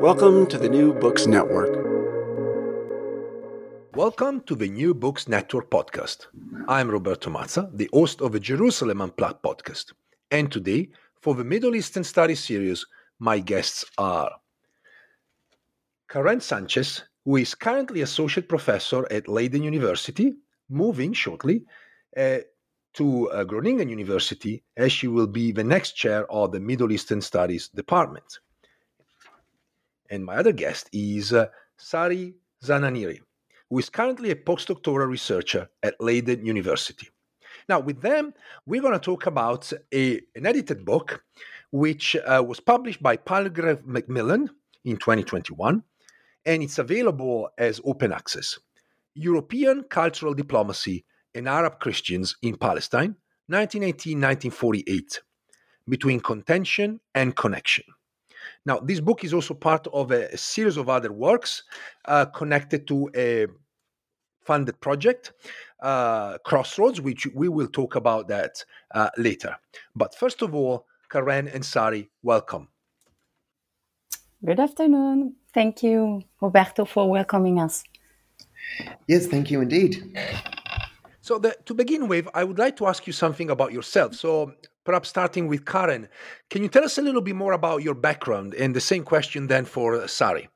[0.00, 1.70] Welcome to the New Books Network.
[3.94, 6.26] Welcome to the New Books Network podcast.
[6.68, 9.94] I'm Roberto Mazza, the host of the Jerusalem Unplugged podcast.
[10.30, 12.84] And today, for the Middle Eastern Studies series,
[13.18, 14.30] my guests are
[16.10, 20.36] Karen Sanchez, who is currently associate professor at Leiden University,
[20.68, 21.64] moving shortly
[22.16, 22.38] uh,
[22.94, 27.20] to uh, Groningen University, as she will be the next chair of the Middle Eastern
[27.20, 28.40] Studies department.
[30.10, 33.20] And my other guest is uh, Sari Zananiri,
[33.70, 37.08] who is currently a postdoctoral researcher at Leiden University.
[37.68, 38.32] Now, with them,
[38.64, 41.24] we're going to talk about a, an edited book
[41.70, 44.48] which uh, was published by Palgrave Macmillan
[44.84, 45.82] in 2021,
[46.44, 48.58] and it's available as open access
[49.14, 53.16] European Cultural Diplomacy and Arab Christians in Palestine,
[53.48, 55.20] 1918 1948,
[55.88, 57.84] Between Contention and Connection.
[58.64, 61.62] Now, this book is also part of a, a series of other works
[62.06, 63.46] uh, connected to a
[64.44, 65.32] funded project,
[65.80, 68.64] uh, Crossroads, which we will talk about that
[68.94, 69.56] uh, later.
[69.94, 72.68] But first of all, Karen and Sari, welcome.
[74.44, 75.34] Good afternoon.
[75.52, 77.82] Thank you, Roberto, for welcoming us.
[79.08, 80.16] Yes, thank you indeed.
[81.20, 84.14] So, the, to begin with, I would like to ask you something about yourself.
[84.14, 84.52] So,
[84.86, 86.08] perhaps starting with Karen,
[86.48, 88.54] can you tell us a little bit more about your background?
[88.54, 90.48] And the same question then for Sari.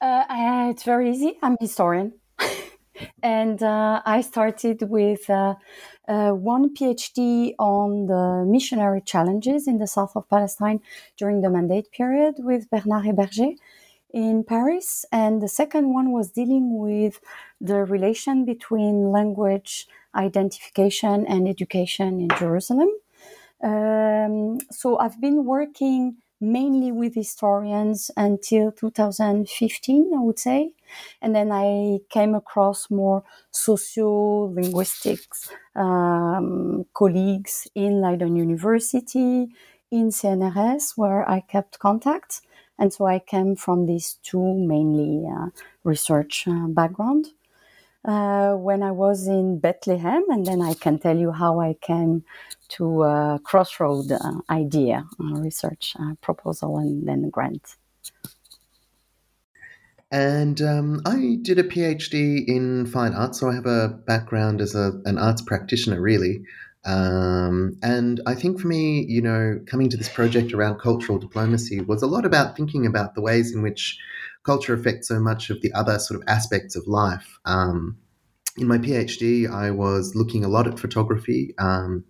[0.00, 1.38] Uh, it's very easy.
[1.42, 2.14] I'm a historian.
[3.22, 5.54] and uh, I started with uh,
[6.08, 10.80] uh, one PhD on the missionary challenges in the south of Palestine
[11.16, 13.54] during the mandate period with Bernard Heyberger
[14.12, 15.04] in Paris.
[15.12, 17.20] And the second one was dealing with
[17.60, 22.88] the relation between language identification and education in Jerusalem.
[23.62, 30.72] Um, so I've been working mainly with historians until 2015, I would say.
[31.20, 39.48] And then I came across more socio-linguistics um, colleagues in Leiden University,
[39.90, 42.40] in CNRS, where I kept contact.
[42.78, 45.50] And so I came from these two mainly uh,
[45.84, 47.28] research uh, background.
[48.04, 52.24] Uh, when I was in Bethlehem, and then I can tell you how I came
[52.70, 57.76] to a crossroad uh, idea, research uh, proposal, and then grant.
[60.10, 64.74] And um, I did a PhD in fine arts, so I have a background as
[64.74, 66.42] a, an arts practitioner, really.
[66.84, 71.80] Um, and I think for me, you know, coming to this project around cultural diplomacy
[71.80, 73.98] was a lot about thinking about the ways in which
[74.44, 77.38] culture affects so much of the other sort of aspects of life.
[77.44, 77.98] Um,
[78.56, 82.04] in my PhD, I was looking a lot at photography um,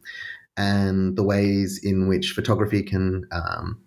[0.57, 3.81] and the ways in which photography can um,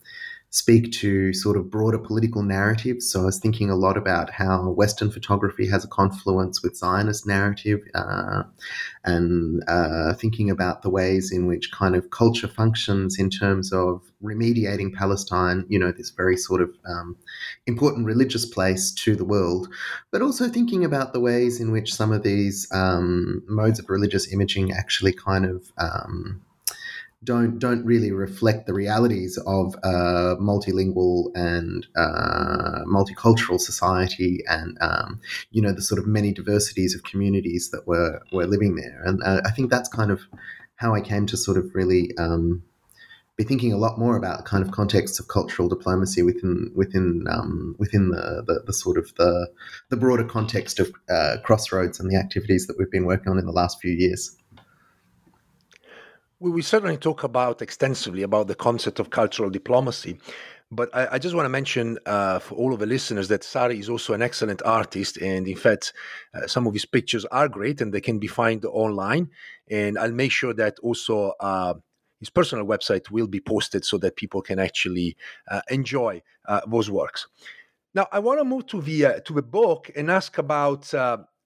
[0.55, 3.11] speak to sort of broader political narratives.
[3.11, 7.27] So I was thinking a lot about how Western photography has a confluence with Zionist
[7.27, 8.43] narrative, uh,
[9.03, 14.01] and uh, thinking about the ways in which kind of culture functions in terms of
[14.23, 17.17] remediating Palestine, you know, this very sort of um,
[17.67, 19.67] important religious place to the world,
[20.09, 24.31] but also thinking about the ways in which some of these um, modes of religious
[24.31, 26.41] imaging actually kind of um,
[27.25, 35.19] don't don't really reflect the realities of a multilingual and uh, multicultural society, and um,
[35.51, 39.01] you know the sort of many diversities of communities that were were living there.
[39.03, 40.21] And uh, I think that's kind of
[40.77, 42.63] how I came to sort of really um,
[43.37, 47.75] be thinking a lot more about kind of contexts of cultural diplomacy within within um,
[47.77, 49.49] within the, the, the sort of the
[49.89, 53.45] the broader context of uh, Crossroads and the activities that we've been working on in
[53.45, 54.37] the last few years.
[56.39, 60.19] We, we certainly talk about extensively about the concept of cultural diplomacy.
[60.71, 63.79] But I, I just want to mention uh, for all of the listeners that Sari
[63.79, 65.17] is also an excellent artist.
[65.17, 65.93] And in fact,
[66.33, 69.29] uh, some of his pictures are great and they can be found online.
[69.69, 71.75] And I'll make sure that also uh,
[72.19, 75.15] his personal website will be posted so that people can actually
[75.49, 77.27] uh, enjoy uh, those works.
[77.93, 80.93] Now, I want to move to the uh, to the book and ask about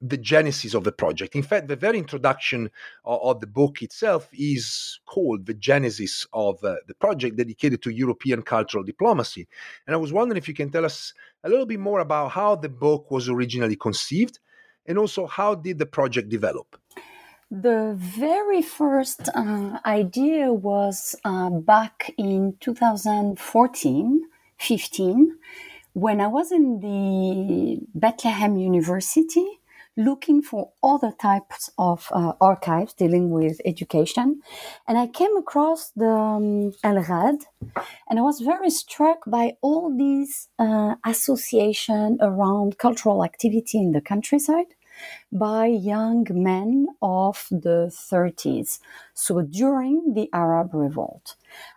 [0.02, 1.36] the genesis of the project.
[1.36, 2.70] In fact, the very introduction
[3.04, 7.90] of, of the book itself is called the genesis of uh, the project, dedicated to
[7.90, 9.48] European cultural diplomacy.
[9.86, 11.14] And I was wondering if you can tell us
[11.44, 14.40] a little bit more about how the book was originally conceived,
[14.86, 16.80] and also how did the project develop.
[17.52, 24.22] The very first uh, idea was uh, back in 2014
[24.60, 25.38] 15
[25.94, 29.59] when I was in the Bethlehem University
[30.00, 34.42] looking for other types of uh, archives dealing with education.
[34.88, 37.44] And I came across the um, ELRAD,
[38.10, 44.02] and I was very struck by all these uh, association around cultural activity in the
[44.02, 44.74] countryside
[45.32, 48.80] by young men of the 30s.
[49.14, 51.36] So during the Arab Revolt,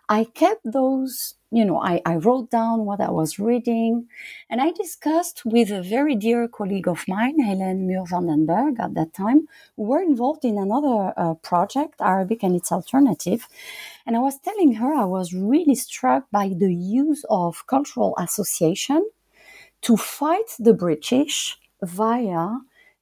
[0.09, 4.07] I kept those, you know, I, I wrote down what I was reading
[4.49, 8.93] and I discussed with a very dear colleague of mine, Heleen Murre-van den Berg, at
[8.95, 13.47] that time, who were involved in another uh, project, Arabic and its alternative.
[14.05, 19.09] And I was telling her I was really struck by the use of cultural association
[19.81, 22.49] to fight the British via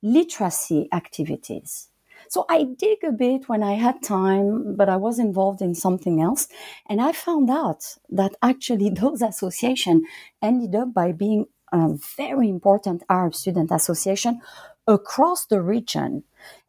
[0.02, 1.90] literacy activities.
[2.30, 6.22] So I dig a bit when I had time, but I was involved in something
[6.22, 6.48] else.
[6.88, 10.04] And I found out that actually those associations
[10.42, 14.40] ended up by being a very important Arab student association
[14.88, 16.24] across the region.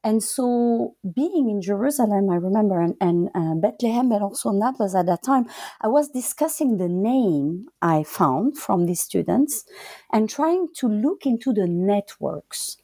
[0.04, 5.06] And so, being in Jerusalem, I remember, and, and uh, Bethlehem, but also Naples at
[5.06, 5.46] that time,
[5.80, 9.64] I was discussing the name I found from these students
[10.12, 12.76] and trying to look into the networks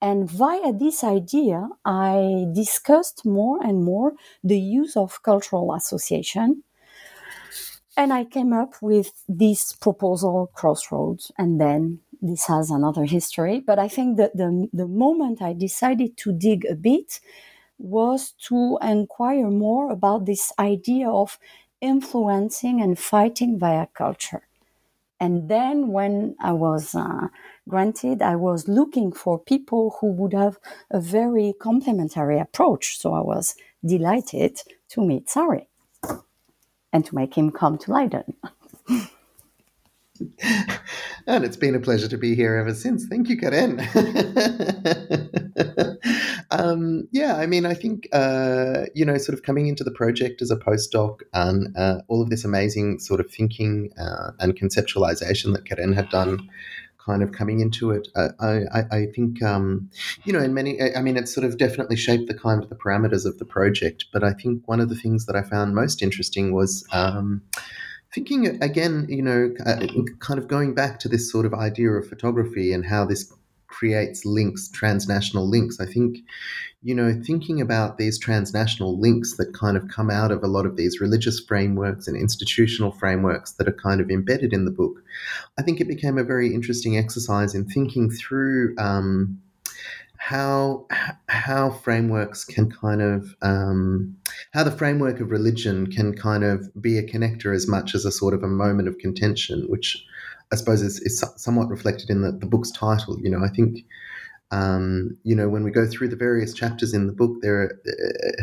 [0.00, 4.12] and via this idea, I discussed more and more
[4.44, 6.62] the use of cultural association.
[7.96, 13.60] And I came up with this proposal, Crossroads, and then this has another history.
[13.60, 17.20] But I think that the, the moment I decided to dig a bit
[17.78, 21.38] was to inquire more about this idea of
[21.80, 24.42] influencing and fighting via culture.
[25.18, 27.28] And then when I was uh,
[27.68, 30.58] granted, I was looking for people who would have
[30.90, 32.98] a very complementary approach.
[32.98, 33.54] So I was
[33.84, 34.60] delighted
[34.90, 35.68] to meet Sari
[36.92, 38.34] and to make him come to Leiden.
[41.26, 43.06] and it's been a pleasure to be here ever since.
[43.06, 43.80] Thank you, Karen.
[46.50, 50.40] um, yeah, I mean, I think, uh, you know, sort of coming into the project
[50.40, 55.52] as a postdoc and uh, all of this amazing sort of thinking uh, and conceptualization
[55.52, 56.48] that Karen had done
[57.06, 58.08] kind of coming into it.
[58.16, 59.88] Uh, I, I, think, um,
[60.24, 62.74] you know, in many, I mean, it's sort of definitely shaped the kind of the
[62.74, 64.06] parameters of the project.
[64.12, 67.42] But I think one of the things that I found most interesting was um,
[68.12, 69.86] thinking again, you know, uh,
[70.18, 73.32] kind of going back to this sort of idea of photography and how this
[73.68, 75.80] creates links, transnational links.
[75.80, 76.18] I think,
[76.82, 80.66] you know, thinking about these transnational links that kind of come out of a lot
[80.66, 85.02] of these religious frameworks and institutional frameworks that are kind of embedded in the book,
[85.58, 88.74] I think it became a very interesting exercise in thinking through.
[88.78, 89.40] Um,
[90.18, 90.86] how
[91.28, 94.16] how frameworks can kind of um,
[94.52, 98.10] how the framework of religion can kind of be a connector as much as a
[98.10, 100.04] sort of a moment of contention, which
[100.52, 103.18] I suppose is, is somewhat reflected in the, the book's title.
[103.20, 103.84] You know, I think
[104.50, 107.80] um, you know when we go through the various chapters in the book, there are
[107.86, 108.42] uh,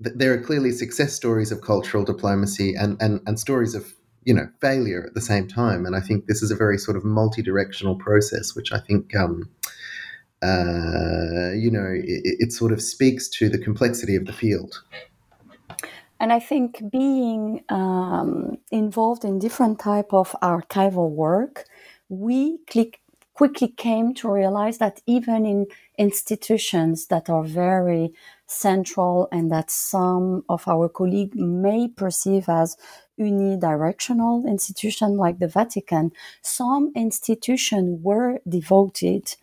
[0.00, 4.48] there are clearly success stories of cultural diplomacy and, and and stories of you know
[4.60, 5.86] failure at the same time.
[5.86, 9.14] And I think this is a very sort of multi-directional process, which I think.
[9.16, 9.48] Um,
[10.40, 14.80] uh, you know, it, it, sort of speaks to the complexity of the field.
[16.20, 21.64] And I think being um, involved in different type of archival work,
[22.08, 23.00] we click
[23.34, 25.64] quickly came to realize that even in
[25.96, 28.12] institutions that are very
[28.48, 32.76] central and that some of our colleagues may perceive as
[33.16, 36.10] unidirectional institution like the Vatican,
[36.42, 39.36] some institutions were devoted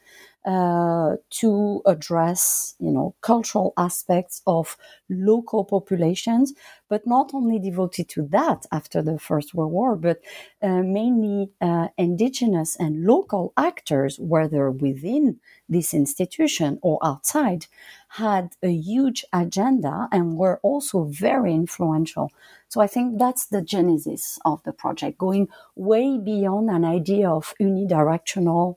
[0.45, 4.77] uh, to address, you know, cultural aspects of
[5.09, 6.53] local populations,
[6.87, 10.19] but not only devoted to that after the First World War, but
[10.61, 17.65] uh, mainly uh, indigenous and local actors, whether within this institution or outside,
[18.09, 22.31] had a huge agenda and were also very influential.
[22.69, 27.53] So I think that's the genesis of the project, going way beyond an idea of
[27.59, 28.75] unidirectional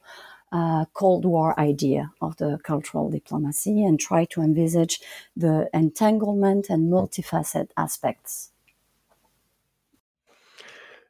[0.52, 5.00] uh, Cold War idea of the cultural diplomacy and try to envisage
[5.36, 8.50] the entanglement and multifaceted aspects.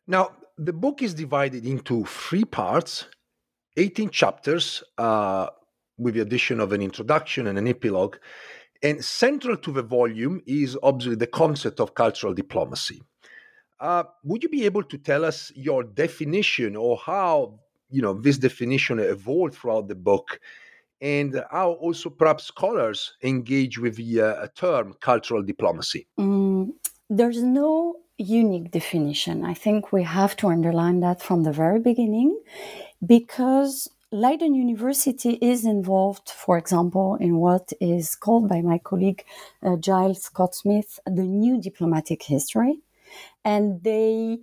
[0.07, 3.07] Now, the book is divided into three parts,
[3.76, 5.49] 18 chapters, uh,
[5.99, 8.16] with the addition of an introduction and an epilogue.
[8.83, 13.02] And central to the volume is obviously the concept of cultural diplomacy.
[13.80, 18.38] Uh, would you be able to tell us your definition or how you know this
[18.38, 20.40] definition evolved throughout the book.
[21.00, 26.09] And how also perhaps scholars engage with the uh, term cultural diplomacy.
[26.18, 26.73] Mm,
[27.09, 29.45] there's no unique definition.
[29.45, 32.37] I think we have to underline that from the very beginning
[33.07, 39.23] because leiden university is involved for example in what is called by my colleague
[39.62, 42.80] uh, giles scott smith the new diplomatic history.
[43.45, 44.38] And they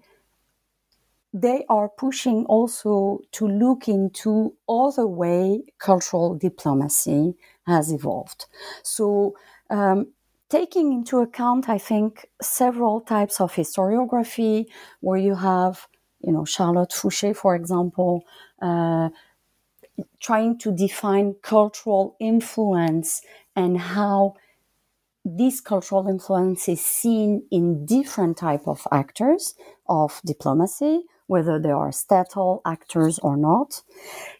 [1.36, 7.36] they are pushing also to look into other way cultural diplomacy
[7.68, 8.46] has evolved.
[8.84, 9.36] So,
[9.70, 10.14] um,
[10.50, 14.68] taking into account, I think, several types of historiography,
[15.02, 15.88] where you have,
[16.22, 18.24] you know, Charlotte Faucher, for example,
[18.62, 19.10] uh,
[20.22, 23.22] trying to define cultural influence
[23.58, 24.36] and how
[25.26, 29.56] this cultural influence is seen in different type of actors
[29.90, 33.82] of diplomacy whether they are statal actors or not,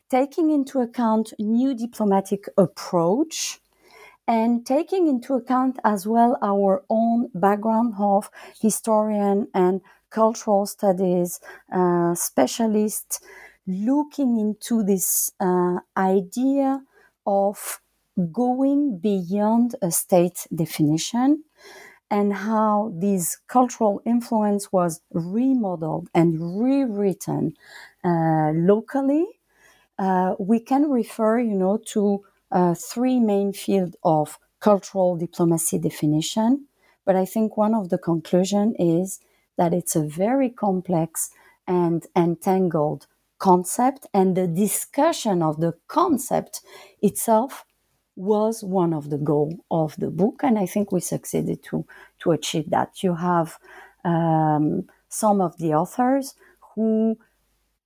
[0.10, 3.60] taking into account new diplomatic approach
[4.28, 8.30] and taking into account as well our own background of
[8.62, 11.40] historian and cultural studies
[11.74, 13.20] uh, specialists
[13.68, 16.82] looking into this uh, idea
[17.26, 17.82] of
[18.32, 21.44] going beyond a state definition
[22.12, 27.56] and how this cultural influence was remodeled and rewritten
[28.04, 29.28] uh, locally,
[30.00, 36.68] uh, we can refer, you know, to uh, three main fields of cultural diplomacy definition.
[37.06, 39.20] But I think one of the conclusion is
[39.58, 41.30] that it's a very complex
[41.68, 43.08] and entangled
[43.40, 46.62] concept, and the discussion of the concept
[47.02, 47.66] itself
[48.16, 51.86] was one of the goal of the book, and I think we succeeded to
[52.20, 53.04] to achieve that.
[53.04, 53.58] You have
[54.04, 56.36] um, some of the authors
[56.76, 57.18] who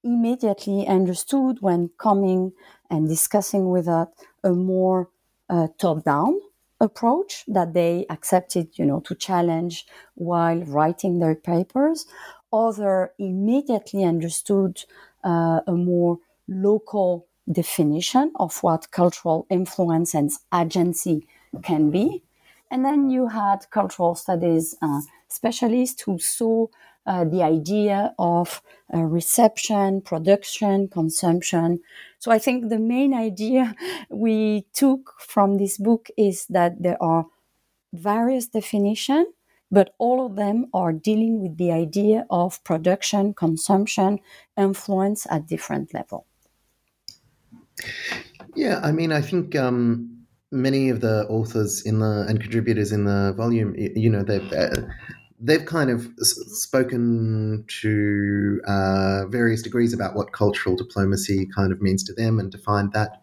[0.03, 2.53] immediately understood when coming
[2.89, 4.07] and discussing with us
[4.43, 5.09] a more
[5.50, 6.39] uh, top-down
[6.79, 12.05] approach that they accepted, you know, to challenge while writing their papers.
[12.53, 14.86] Other immediately understood
[15.24, 21.27] uh, a more local definition of what cultural influence and agency
[21.63, 22.24] can be.
[22.72, 26.68] And then you had cultural studies uh, specialists who saw
[27.06, 28.62] uh, the idea of
[28.94, 31.79] uh, reception, production, consumption.
[32.20, 33.75] So I think the main idea
[34.10, 37.25] we took from this book is that there are
[37.94, 39.27] various definitions,
[39.72, 44.20] but all of them are dealing with the idea of production, consumption,
[44.58, 46.25] influence at different level.
[48.55, 53.05] Yeah, I mean, I think um, many of the authors in the and contributors in
[53.05, 54.81] the volume, you know, they've uh,
[55.39, 62.03] they've kind of spoken to uh, various degrees about what cultural diplomacy kind of means
[62.03, 63.21] to them and defined that.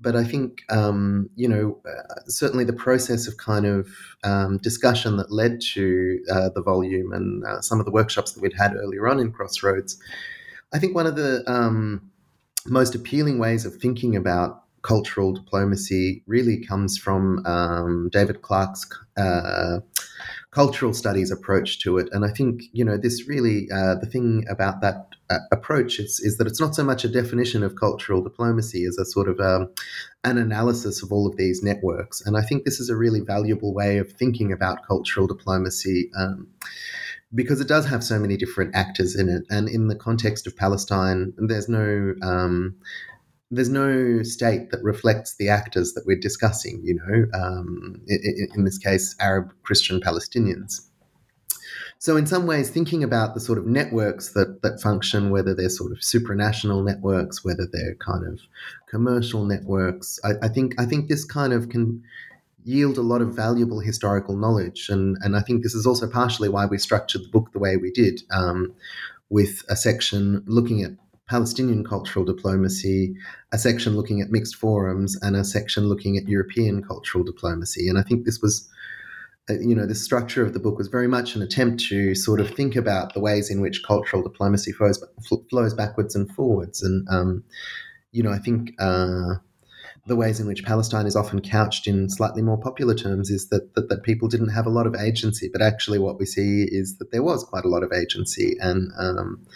[0.00, 3.88] But I think, um, you know, uh, certainly the process of kind of
[4.22, 8.42] um, discussion that led to uh, the volume and uh, some of the workshops that
[8.42, 9.98] we'd had earlier on in Crossroads,
[10.74, 12.10] I think one of the um,
[12.66, 19.78] most appealing ways of thinking about cultural diplomacy really comes from um, David Clarke's uh,
[20.50, 22.08] cultural studies approach to it.
[22.12, 26.20] And I think, you know, this really, uh, the thing about that uh, approach is,
[26.20, 29.40] is that it's not so much a definition of cultural diplomacy as a sort of
[29.40, 29.70] um,
[30.22, 32.24] an analysis of all of these networks.
[32.24, 36.10] And I think this is a really valuable way of thinking about cultural diplomacy.
[36.16, 36.46] Um,
[37.34, 39.44] because it does have so many different actors in it.
[39.50, 42.76] And in the context of Palestine, there's no um,
[43.50, 48.64] there's no state that reflects the actors that we're discussing, you know, um, in, in,
[48.64, 50.88] this case, Arab Christian Palestinians.
[51.98, 55.68] So, in some ways, thinking about the sort of networks that, that function, whether they're
[55.68, 58.40] sort of supranational networks, whether they're kind of
[58.88, 62.02] commercial networks, I, I think I think this kind of can
[62.64, 64.88] yield a lot of valuable historical knowledge.
[64.88, 67.76] And, and I think this is also partially why we structured the book the way
[67.76, 68.74] we did, um,
[69.28, 70.92] with a section looking at
[71.28, 73.14] Palestinian cultural diplomacy,
[73.52, 77.88] a section looking at mixed forums, and a section looking at European cultural diplomacy.
[77.88, 78.68] And I think this was,
[79.48, 82.40] uh, you know, the structure of the book was very much an attempt to sort
[82.40, 85.02] of think about the ways in which cultural diplomacy flows
[85.50, 86.82] flows backwards and forwards.
[86.82, 87.44] And um,
[88.12, 88.72] you know, I think.
[88.78, 89.34] Uh,
[90.06, 93.74] the ways in which Palestine is often couched in slightly more popular terms is that,
[93.74, 96.98] that, that people didn't have a lot of agency, but actually what we see is
[96.98, 99.46] that there was quite a lot of agency, and um,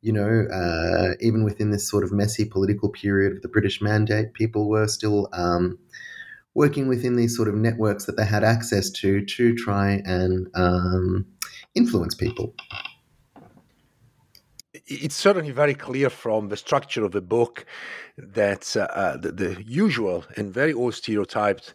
[0.00, 4.32] you know, uh, even within this sort of messy political period of the British Mandate,
[4.34, 5.78] people were still um,
[6.54, 11.26] working within these sort of networks that they had access to to try and um,
[11.74, 12.54] influence people
[14.88, 17.66] it's certainly very clear from the structure of the book
[18.16, 21.74] that uh, uh, the, the, usual and very old stereotypes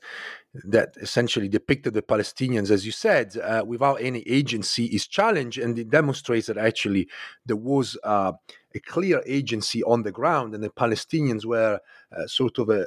[0.54, 5.78] that essentially depicted the Palestinians, as you said, uh, without any agency is challenged, and
[5.80, 7.08] it demonstrates that actually
[7.46, 8.34] there was uh,
[8.76, 11.80] a clear agency on the ground, and the Palestinians were
[12.16, 12.86] uh, sort of uh,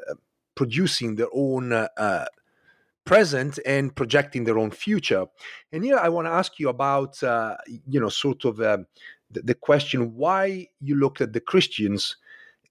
[0.55, 1.87] producing their own
[3.05, 5.27] present and projecting their own future.
[5.71, 7.21] And here I want to ask you about,
[7.87, 8.87] you know, sort of um,
[9.31, 12.17] the, the question why you looked at the Christians.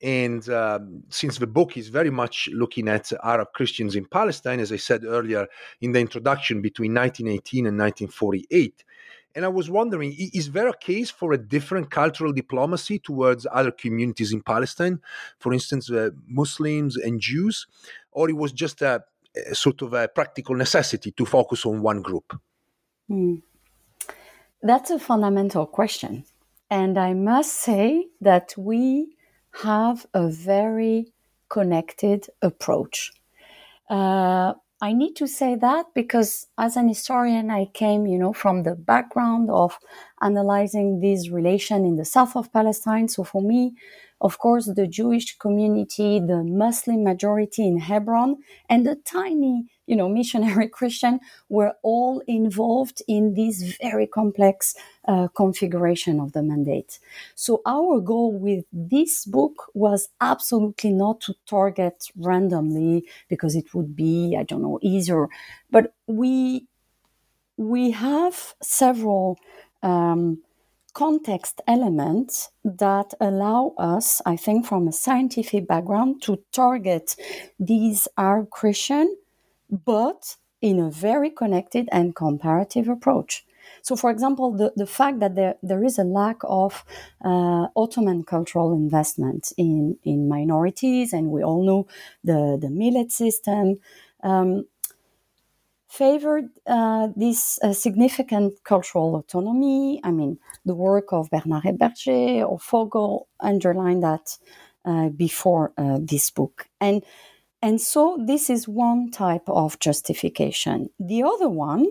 [0.02, 4.72] And um, since the book is very much looking at Arab Christians in Palestine, as
[4.72, 5.48] I said earlier
[5.82, 8.84] in the introduction, between 1918 and 1948.
[9.36, 13.72] And I was wondering, is there a case for a different cultural diplomacy towards other
[13.72, 15.02] communities in Palestine,
[15.40, 17.68] for instance, uh, Muslims and Jews,
[18.14, 19.04] or it was just a,
[19.52, 22.40] a, sort of a practical necessity to focus on one group?
[23.10, 23.42] Mm.
[24.64, 26.24] That's a fundamental question.
[26.70, 29.16] And I must say that we
[29.64, 31.14] have a very
[31.50, 33.12] connected approach.
[33.90, 38.64] Uh, I need to say that because as an historian, I came, you know, from
[38.64, 39.80] the background of
[40.22, 43.08] analyzing this relation in the south of Palestine.
[43.08, 43.76] So for me,
[44.22, 48.38] of course, the Jewish community, the Muslim majority in Hebron,
[48.70, 54.76] and the tiny, you know, missionary Christian were all involved in this very complex
[55.08, 57.00] uh, configuration of the mandate.
[57.36, 63.96] So our goal with this book was absolutely not to target randomly because it would
[63.96, 65.28] be, I don't know, easier,
[65.72, 66.68] but we
[67.58, 69.38] we have several
[69.84, 70.40] um,
[70.96, 77.16] context elements that allow us, I think, from a scientific background, to target
[77.60, 79.16] these Arab Christian,
[79.70, 83.46] but in a very connected and comparative approach.
[83.82, 86.84] So, for example, the, the fact that there, there is a lack of
[87.24, 91.88] uh, Ottoman cultural investment in, in minorities, and we all know
[92.24, 93.80] the, the millet system,
[94.24, 94.66] um,
[95.98, 100.02] favored uh, this uh, significant cultural autonomy.
[100.04, 104.38] I mean, the work of Bernard Heyberger or Fogel underlined that
[104.84, 106.68] uh, before uh, this book.
[106.82, 107.04] And,
[107.62, 110.90] and so this is one type of justification.
[111.00, 111.86] The other one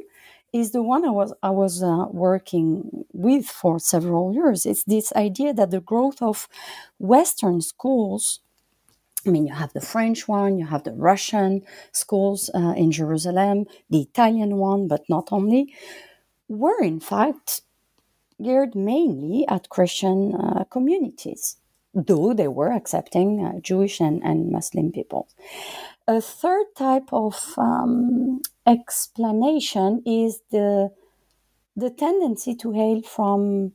[0.53, 4.67] is the one I was, I was uh, working with for several years.
[4.67, 6.49] It's this idea that the growth of
[6.99, 8.41] Western schools
[9.27, 13.67] I mean, you have the French one, you have the Russian schools uh, in Jerusalem,
[13.91, 15.75] the Italian one, but not only,
[16.49, 17.63] were in fact
[18.43, 21.57] geared mainly at Christian uh, communities,
[21.95, 25.29] though they were accepting uh, Jewish and, and Muslim people.
[26.07, 30.91] A third type of um, explanation is the
[31.77, 33.73] the tendency to hail from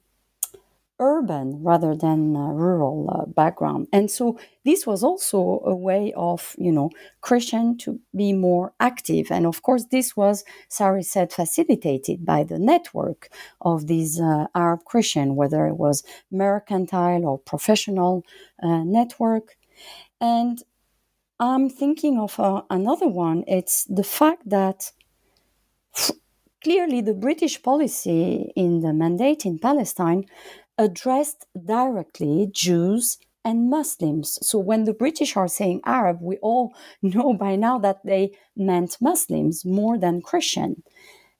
[0.99, 3.87] urban rather than rural uh, background.
[3.93, 6.89] And so this was also a way of, you know,
[7.21, 9.31] Christian to be more active.
[9.31, 13.29] And of course, this was, Sari said, facilitated by the network
[13.61, 18.25] of these uh, Arab Christian, whether it was mercantile or professional
[18.61, 19.55] uh, network.
[20.19, 20.61] And
[21.39, 23.45] I'm thinking of uh, another one.
[23.47, 24.91] It's the fact that
[25.95, 26.11] f-
[26.63, 30.25] clearly the British policy in the mandate in Palestine
[30.79, 34.39] addressed directly Jews and Muslims.
[34.41, 38.97] So when the British are saying Arab, we all know by now that they meant
[39.01, 40.83] Muslims more than Christian.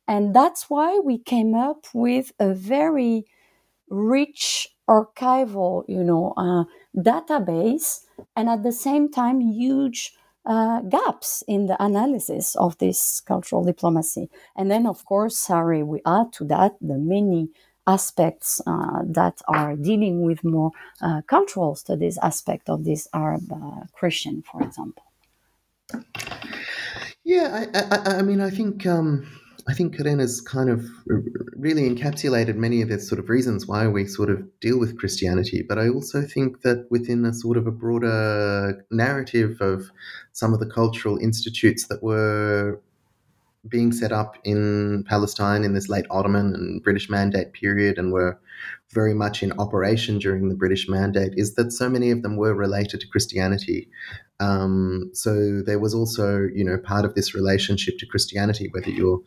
[0.08, 3.26] And that's why we came up with a very
[3.90, 6.66] rich archival, you know, uh,
[6.98, 8.02] database
[8.36, 10.14] and at the same time, huge
[10.46, 14.30] uh, gaps in the analysis of this cultural diplomacy.
[14.56, 17.50] And then, of course, sorry, we add to that the many
[17.88, 23.86] aspects uh, that are dealing with more uh, cultural studies aspect of this Arab uh,
[23.94, 25.04] Christian, for example.
[27.24, 29.28] Yeah, I, I, I mean, I think um,
[29.70, 30.86] I think Karen has kind of
[31.56, 35.64] really encapsulated many of the sort of reasons why we sort of deal with Christianity.
[35.68, 39.92] But I also think that within a sort of a broader narrative of
[40.32, 42.82] some of the cultural institutes that were
[43.68, 48.40] being set up in Palestine in this late Ottoman and British Mandate period and were
[48.92, 52.54] very much in operation during the British Mandate is that so many of them were
[52.54, 53.90] related to Christianity.
[54.40, 59.22] Um, so there was also, you know, part of this relationship to Christianity, whether you're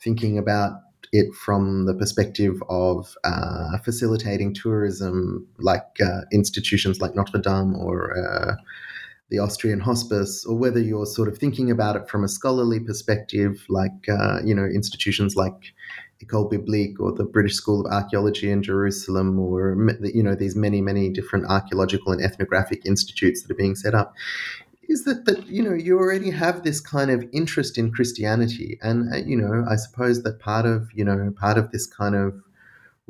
[0.00, 0.72] thinking about
[1.12, 8.16] it from the perspective of uh, facilitating tourism, like uh, institutions like Notre Dame or
[8.16, 8.54] uh,
[9.32, 13.64] the Austrian Hospice, or whether you're sort of thinking about it from a scholarly perspective,
[13.70, 15.72] like uh, you know institutions like
[16.22, 20.82] École Biblique or the British School of Archaeology in Jerusalem, or you know these many
[20.82, 24.14] many different archaeological and ethnographic institutes that are being set up.
[24.86, 29.14] Is that that you know you already have this kind of interest in Christianity, and
[29.14, 32.34] uh, you know I suppose that part of you know part of this kind of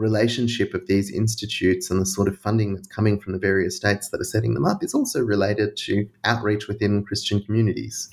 [0.03, 4.11] relationship of these institutes and the sort of funding that's coming from the various states
[4.11, 8.11] that are setting them up is also related to outreach within Christian communities.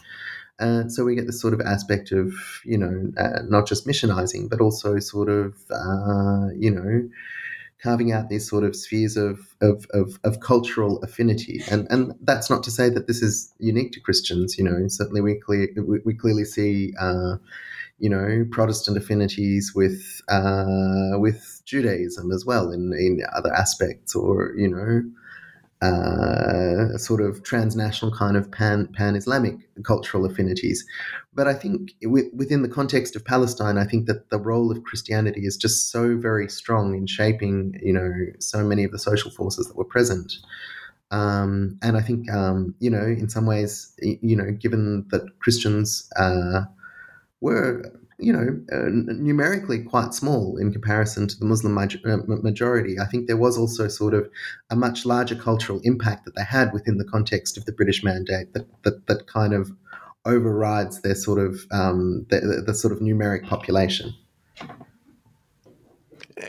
[0.60, 2.34] Uh, so we get this sort of aspect of,
[2.66, 7.10] you know, uh, not just missionizing, but also sort of, uh, you know,
[7.82, 11.64] carving out these sort of spheres of, of, of, of, cultural affinity.
[11.72, 15.22] And, and that's not to say that this is unique to Christians, you know, certainly
[15.22, 17.38] we, clear, we, we clearly see uh,
[18.00, 24.54] you know, Protestant affinities with uh, with Judaism as well in, in other aspects, or
[24.58, 25.04] you know,
[25.82, 30.86] uh, sort of transnational kind of pan pan Islamic cultural affinities.
[31.34, 35.46] But I think within the context of Palestine, I think that the role of Christianity
[35.46, 39.68] is just so very strong in shaping, you know, so many of the social forces
[39.68, 40.34] that were present.
[41.12, 46.10] Um, and I think, um, you know, in some ways, you know, given that Christians
[46.18, 46.64] uh,
[47.42, 53.00] were you know, uh, numerically quite small in comparison to the Muslim uh, majority.
[53.00, 54.30] I think there was also sort of
[54.70, 58.54] a much larger cultural impact that they had within the context of the British Mandate
[58.54, 59.72] that that, that kind of
[60.26, 64.14] overrides their sort of um, the, the, the sort of numeric population.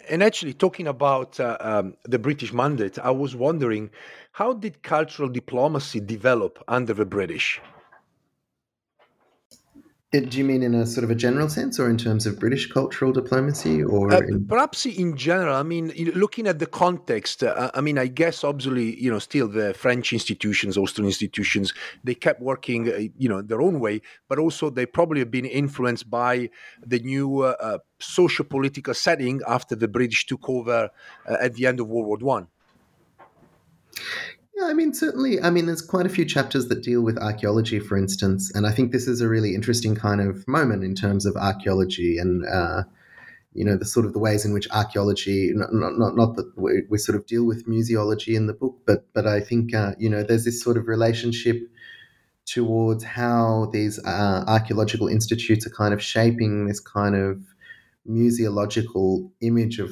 [0.09, 3.91] And actually, talking about uh, um, the British Mandate, I was wondering
[4.33, 7.61] how did cultural diplomacy develop under the British?
[10.13, 12.69] Do you mean in a sort of a general sense, or in terms of British
[12.69, 14.45] cultural diplomacy, or uh, in...
[14.45, 15.55] perhaps in general?
[15.55, 19.47] I mean, looking at the context, uh, I mean, I guess obviously, you know, still
[19.47, 24.41] the French institutions, Austrian institutions, they kept working, uh, you know, their own way, but
[24.41, 26.51] also they probably have been influenced by
[26.85, 30.91] the new uh, uh socio-political setting after the British took over
[31.29, 32.49] uh, at the end of World War One.
[34.61, 35.41] Yeah, I mean, certainly.
[35.41, 38.73] I mean, there's quite a few chapters that deal with archaeology, for instance, and I
[38.73, 42.83] think this is a really interesting kind of moment in terms of archaeology and, uh,
[43.55, 46.83] you know, the sort of the ways in which archaeology, not not, not that we,
[46.91, 50.11] we sort of deal with museology in the book, but but I think uh, you
[50.11, 51.57] know, there's this sort of relationship
[52.45, 57.41] towards how these uh, archaeological institutes are kind of shaping this kind of
[58.09, 59.91] museological image of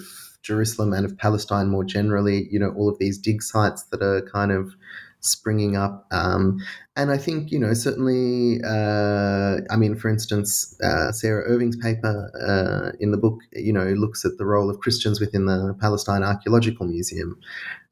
[0.48, 2.48] Jerusalem and of Palestine more generally.
[2.50, 4.74] You know, all of these dig sites that are kind of
[5.20, 6.06] springing up.
[6.10, 6.58] Um,
[6.96, 12.30] and I think, you know, certainly, uh, I mean, for instance, uh, Sarah Irving's paper
[12.40, 16.22] uh, in the book, you know, looks at the role of Christians within the Palestine
[16.22, 17.38] Archaeological Museum.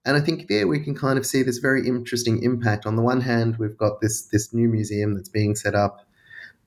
[0.04, 2.86] And I think there we can kind of see this very interesting impact.
[2.86, 6.06] On the one hand, we've got this this new museum that's being set up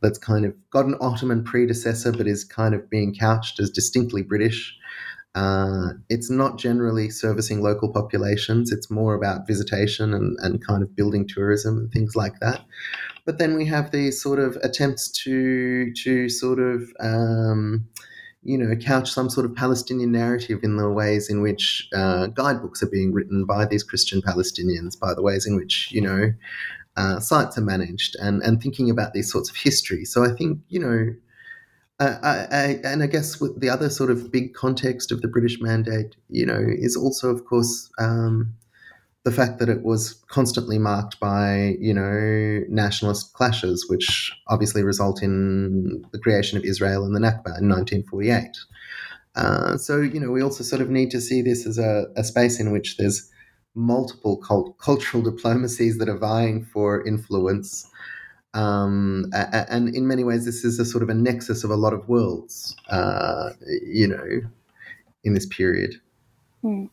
[0.01, 4.21] that's kind of got an Ottoman predecessor, but is kind of being couched as distinctly
[4.21, 4.77] British.
[5.35, 8.71] Uh, it's not generally servicing local populations.
[8.71, 12.61] It's more about visitation and, and kind of building tourism and things like that.
[13.25, 17.87] But then we have these sort of attempts to to sort of um,
[18.41, 22.81] you know couch some sort of Palestinian narrative in the ways in which uh, guidebooks
[22.81, 26.33] are being written by these Christian Palestinians, by the ways in which you know
[26.97, 30.05] uh, sites are managed, and and thinking about these sorts of history.
[30.05, 31.13] So I think you know
[31.99, 35.27] uh, I, I, and I guess with the other sort of big context of the
[35.27, 38.53] British Mandate, you know, is also, of course, um,
[39.25, 45.21] the fact that it was constantly marked by, you know, nationalist clashes, which obviously result
[45.21, 48.57] in the creation of Israel and the Nakba in 1948.
[49.35, 52.23] Uh, so, you know, we also sort of need to see this as a, a
[52.23, 53.29] space in which there's
[53.75, 57.89] multiple cult- cultural diplomacies that are vying for influence.
[58.53, 61.93] Um, and in many ways, this is a sort of a nexus of a lot
[61.93, 63.51] of worlds, uh,
[63.85, 64.41] you know,
[65.23, 65.95] in this period.
[66.63, 66.89] Mm.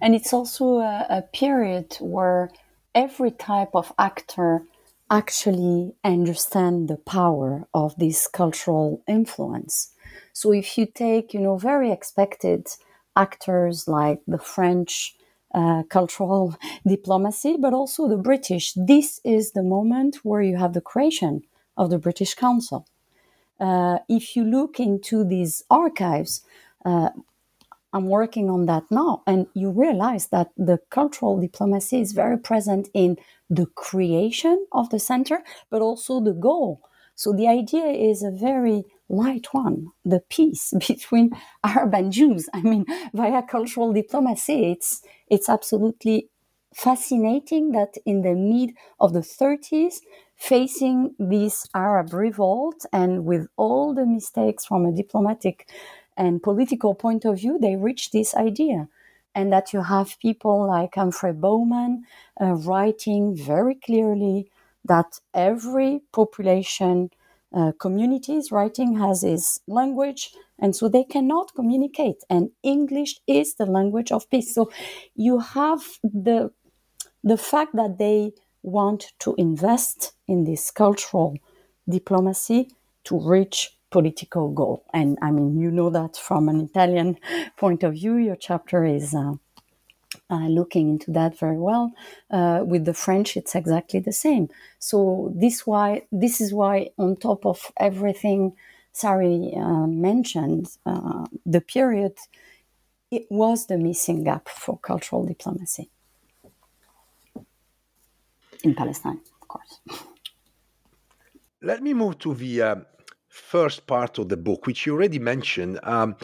[0.00, 2.50] And it's also a, a period where
[2.94, 4.62] every type of actor
[5.10, 9.92] actually understand the power of this cultural influence.
[10.32, 12.66] So if you take, you know, very expected
[13.16, 15.15] actors like the French
[15.56, 20.82] uh, cultural diplomacy, but also the British, this is the moment where you have the
[20.82, 21.42] creation
[21.78, 22.86] of the British Council.
[23.60, 26.42] Uh, if you look into these archives,
[26.84, 27.10] uh,
[27.92, 29.22] I'm working on that now.
[29.26, 33.16] And you realize that the cultural diplomacy is very present in
[33.50, 36.82] the creation of the center, but also the goal.
[37.16, 41.30] So the idea is a very light one, the peace between
[41.64, 42.48] Arab and Jews.
[42.54, 46.28] I mean, via cultural diplomacy, it's, it's absolutely
[46.74, 50.02] fascinating that in the mid of the 30s,
[50.36, 55.66] facing this Arab revolt and with all the mistakes from a diplomatic
[56.16, 58.88] and political point of view, they reach this idea.
[59.34, 62.04] And that you have people like Humphrey Bowman
[62.40, 64.50] uh, writing very clearly
[64.88, 67.10] that every population
[67.54, 72.22] uh, community is writing has its language, and so they cannot communicate.
[72.28, 74.54] And English is the language of peace.
[74.54, 74.70] So
[75.14, 76.50] you have the
[77.24, 81.36] the fact that they want to invest in this cultural
[81.88, 82.70] diplomacy
[83.04, 84.84] to reach political goal.
[84.92, 87.18] And I mean, you know that from an Italian
[87.56, 89.34] point of view, your chapter is uh,
[90.30, 91.92] uh, looking into that very well.
[92.30, 94.48] Uh, with the French, it's exactly the same.
[94.78, 98.52] So this why this is why, on top of everything
[98.92, 102.14] Sari uh, mentioned, uh, the period
[103.10, 105.90] it was the missing gap for cultural diplomacy
[108.64, 109.80] in Palestine, of course.
[111.62, 112.76] Let me move to the uh,
[113.28, 115.78] first part of the book, which you already mentioned.
[115.82, 116.16] Um,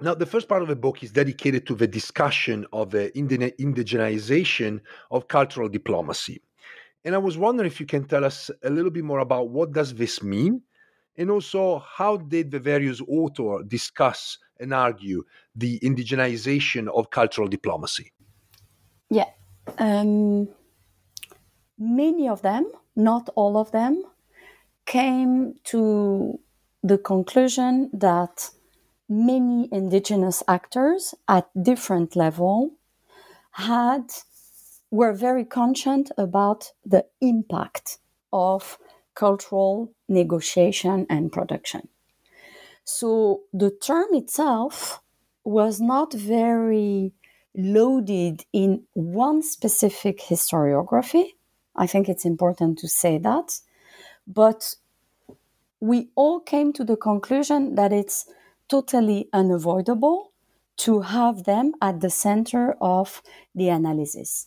[0.00, 4.80] now, the first part of the book is dedicated to the discussion of the indigenization
[5.10, 6.40] of cultural diplomacy.
[7.04, 9.72] And I was wondering if you can tell us a little bit more about what
[9.72, 10.62] does this mean,
[11.16, 15.24] and also how did the various authors discuss and argue
[15.56, 18.12] the indigenization of cultural diplomacy?
[19.10, 19.30] Yeah,
[19.78, 20.48] um,
[21.76, 24.04] many of them, not all of them,
[24.86, 26.38] came to
[26.82, 28.50] the conclusion that
[29.08, 32.72] many indigenous actors at different level
[33.52, 34.10] had
[34.90, 37.98] were very conscious about the impact
[38.32, 38.78] of
[39.14, 41.88] cultural negotiation and production.
[42.84, 45.02] So the term itself
[45.44, 47.12] was not very
[47.54, 51.32] loaded in one specific historiography.
[51.76, 53.58] I think it's important to say that.
[54.26, 54.74] But
[55.80, 58.26] we all came to the conclusion that it's
[58.68, 60.32] totally unavoidable
[60.78, 63.22] to have them at the center of
[63.54, 64.46] the analysis.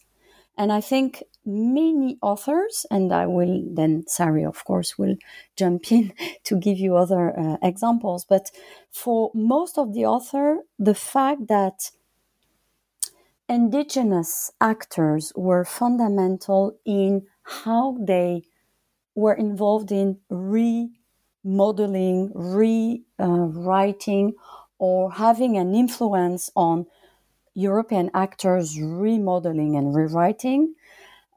[0.57, 5.15] And I think many authors, and I will then, Sari, of course, will
[5.55, 8.25] jump in to give you other uh, examples.
[8.25, 8.51] But
[8.91, 11.91] for most of the author, the fact that
[13.49, 18.43] indigenous actors were fundamental in how they
[19.15, 20.19] were involved in
[21.43, 24.33] remodeling, rewriting,
[24.79, 26.87] or having an influence on
[27.53, 30.75] European actors remodeling and rewriting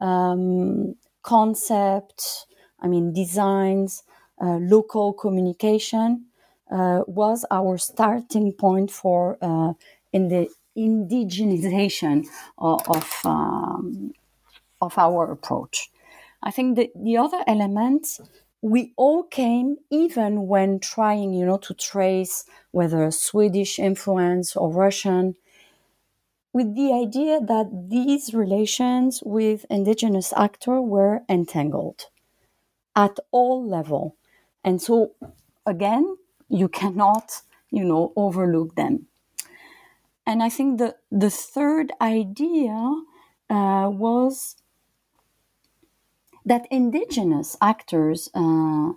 [0.01, 2.47] um, concept,
[2.79, 4.03] I mean, designs,
[4.41, 6.25] uh, local communication
[6.71, 9.73] uh, was our starting point for uh,
[10.11, 12.25] in the indigenization
[12.57, 14.13] of of, um,
[14.81, 15.89] of our approach.
[16.43, 18.19] I think that the other element
[18.65, 25.35] we all came even when trying, you know, to trace whether Swedish influence or Russian,
[26.51, 32.05] with the idea that these relations with indigenous actors were entangled
[32.95, 34.15] at all level.
[34.63, 35.11] And so
[35.67, 36.17] again,
[36.49, 39.05] you cannot, you know, overlook them.
[40.25, 43.03] And I think the, the third idea
[43.47, 44.55] uh, was
[46.45, 48.93] that indigenous actors uh,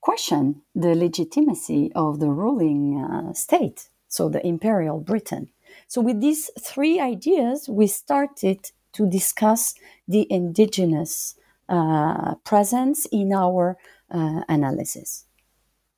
[0.00, 5.48] question the legitimacy of the ruling uh, state, so the imperial Britain.
[5.88, 9.74] So, with these three ideas, we started to discuss
[10.06, 11.34] the indigenous
[11.68, 13.78] uh, presence in our
[14.10, 15.24] uh, analysis.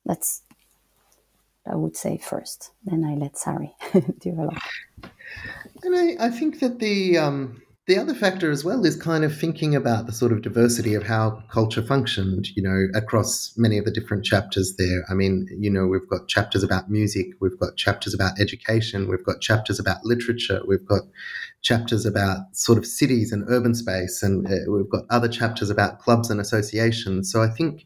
[0.05, 0.43] That's,
[1.65, 2.71] I would say, first.
[2.85, 3.75] Then I let Sari
[4.19, 4.55] develop.
[5.83, 9.37] And I, I think that the um, the other factor as well is kind of
[9.37, 13.85] thinking about the sort of diversity of how culture functioned, you know, across many of
[13.85, 15.05] the different chapters there.
[15.07, 19.23] I mean, you know, we've got chapters about music, we've got chapters about education, we've
[19.23, 21.03] got chapters about literature, we've got
[21.61, 25.99] chapters about sort of cities and urban space, and uh, we've got other chapters about
[25.99, 27.31] clubs and associations.
[27.31, 27.85] So I think,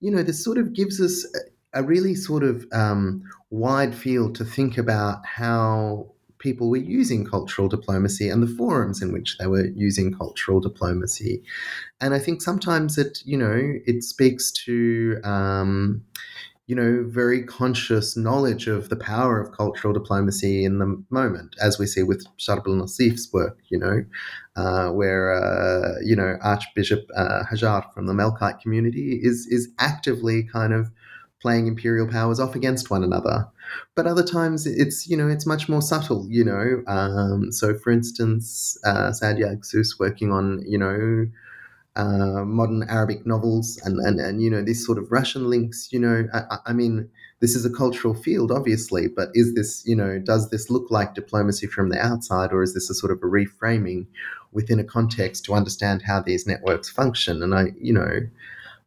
[0.00, 1.24] you know, this sort of gives us
[1.72, 7.68] a really sort of um, wide field to think about how people were using cultural
[7.68, 11.42] diplomacy and the forums in which they were using cultural diplomacy.
[12.00, 16.02] And I think sometimes it, you know, it speaks to, um,
[16.66, 21.78] you know, very conscious knowledge of the power of cultural diplomacy in the moment, as
[21.78, 24.04] we see with Charbel Nassif's work, you know,
[24.56, 30.42] uh, where, uh, you know, Archbishop uh, Hajjar from the Melkite community is, is actively
[30.42, 30.90] kind of
[31.40, 33.46] playing imperial powers off against one another.
[33.94, 36.26] But other times it's you know it's much more subtle.
[36.28, 41.26] You know, um, so for instance, uh, Sadia Agsous working on you know.
[41.98, 45.88] Uh, modern Arabic novels and, and, and you know these sort of Russian links.
[45.90, 47.08] You know, I, I mean,
[47.40, 51.14] this is a cultural field, obviously, but is this, you know, does this look like
[51.14, 54.06] diplomacy from the outside, or is this a sort of a reframing
[54.52, 57.42] within a context to understand how these networks function?
[57.42, 58.20] And I, you know,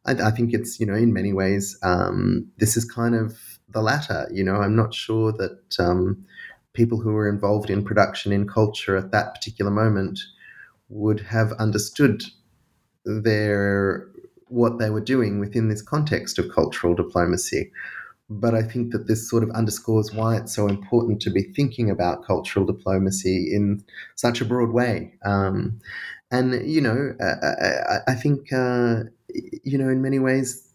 [0.06, 3.38] I, I think it's, you know, in many ways, um, this is kind of
[3.72, 4.28] the latter.
[4.32, 6.26] You know, I'm not sure that um,
[6.74, 10.20] people who were involved in production in culture at that particular moment
[10.90, 12.24] would have understood
[13.06, 14.08] their
[14.48, 17.72] what they were doing within this context of cultural diplomacy.
[18.32, 21.90] But I think that this sort of underscores why it's so important to be thinking
[21.90, 23.84] about cultural diplomacy in
[24.16, 25.14] such a broad way.
[25.24, 25.80] Um,
[26.32, 29.04] and you know, I, I, I think uh,
[29.64, 30.69] you know, in many ways,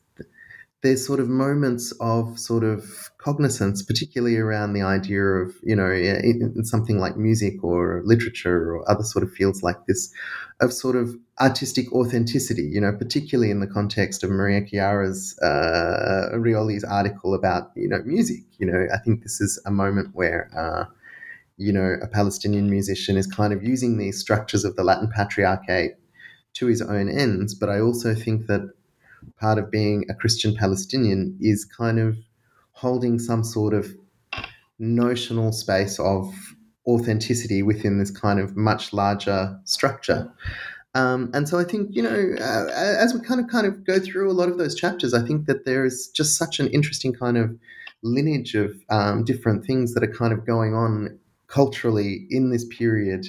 [0.84, 5.90] there's sort of moments of sort of cognizance, particularly around the idea of, you know,
[5.90, 10.12] in, in, something like music or literature or other sort of fields like this,
[10.60, 16.28] of sort of artistic authenticity, you know, particularly in the context of Maria Chiara's, uh,
[16.34, 18.44] Rioli's article about, you know, music.
[18.58, 20.84] You know, I think this is a moment where, uh,
[21.56, 25.94] you know, a Palestinian musician is kind of using these structures of the Latin Patriarchate
[26.52, 27.54] to his own ends.
[27.54, 28.70] But I also think that
[29.40, 32.16] part of being a Christian Palestinian is kind of
[32.72, 33.94] holding some sort of
[34.78, 36.34] notional space of
[36.86, 40.30] authenticity within this kind of much larger structure.
[40.94, 43.98] Um, and so I think you know, uh, as we kind of kind of go
[43.98, 47.12] through a lot of those chapters, I think that there is just such an interesting
[47.12, 47.56] kind of
[48.02, 53.26] lineage of um, different things that are kind of going on culturally in this period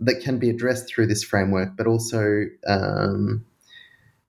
[0.00, 3.44] that can be addressed through this framework, but also, um,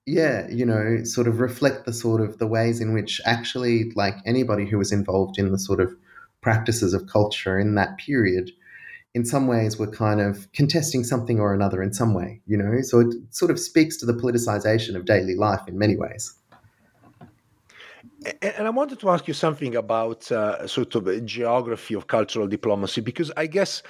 [0.06, 4.16] yeah, you know, sort of reflect the sort of the ways in which actually, like
[4.26, 5.96] anybody who was involved in the sort of
[6.42, 8.52] practices of culture in that period,
[9.14, 12.82] in some ways were kind of contesting something or another in some way, you know.
[12.82, 16.34] So it sort of speaks to the politicization of daily life in many ways.
[18.42, 23.02] And I wanted to ask you something about uh, sort of geography of cultural diplomacy,
[23.02, 23.84] because I guess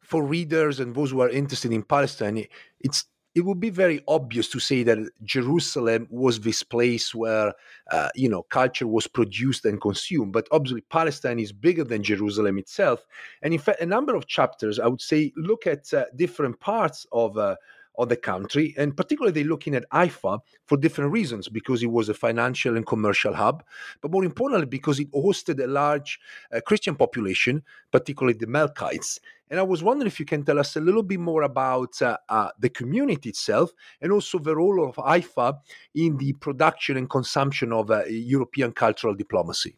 [0.00, 2.46] for readers and those who are interested in Palestine,
[2.80, 7.52] it's it would be very obvious to say that Jerusalem was this place where
[7.90, 10.32] uh, you know culture was produced and consumed.
[10.32, 13.06] But obviously, Palestine is bigger than Jerusalem itself.
[13.42, 17.06] And in fact, a number of chapters, I would say, look at uh, different parts
[17.12, 17.36] of.
[17.36, 17.56] Uh,
[17.98, 22.08] of the country, and particularly they're looking at Haifa for different reasons because it was
[22.08, 23.62] a financial and commercial hub,
[24.00, 26.18] but more importantly because it hosted a large
[26.52, 29.18] uh, Christian population, particularly the Melkites.
[29.50, 32.16] And I was wondering if you can tell us a little bit more about uh,
[32.28, 35.58] uh, the community itself and also the role of Haifa
[35.94, 39.76] in the production and consumption of uh, European cultural diplomacy.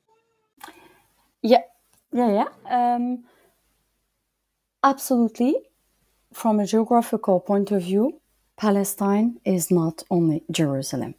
[1.40, 1.62] Yeah,
[2.12, 2.94] yeah, yeah.
[2.94, 3.24] Um,
[4.84, 5.56] absolutely
[6.34, 8.20] from a geographical point of view,
[8.56, 11.14] Palestine is not only Jerusalem.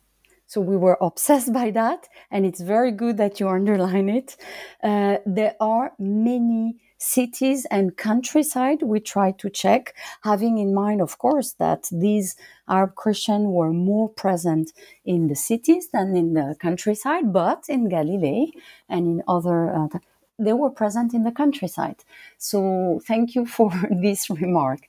[0.45, 4.37] So we were obsessed by that, and it's very good that you underline it.
[4.83, 11.17] Uh, there are many cities and countryside we try to check, having in mind, of
[11.17, 12.35] course, that these
[12.69, 14.71] Arab Christians were more present
[15.03, 18.51] in the cities than in the countryside, but in Galilee
[18.87, 19.99] and in other uh,
[20.43, 22.03] they were present in the countryside.
[22.37, 24.81] So thank you for this remark.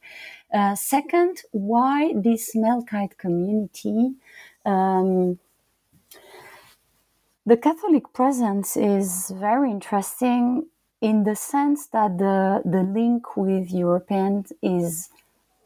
[0.53, 4.15] Uh, second, why this Melkite community?
[4.65, 5.39] Um,
[7.47, 10.67] the Catholic presence is very interesting
[11.01, 15.11] in the sense that the, the link with Europeans is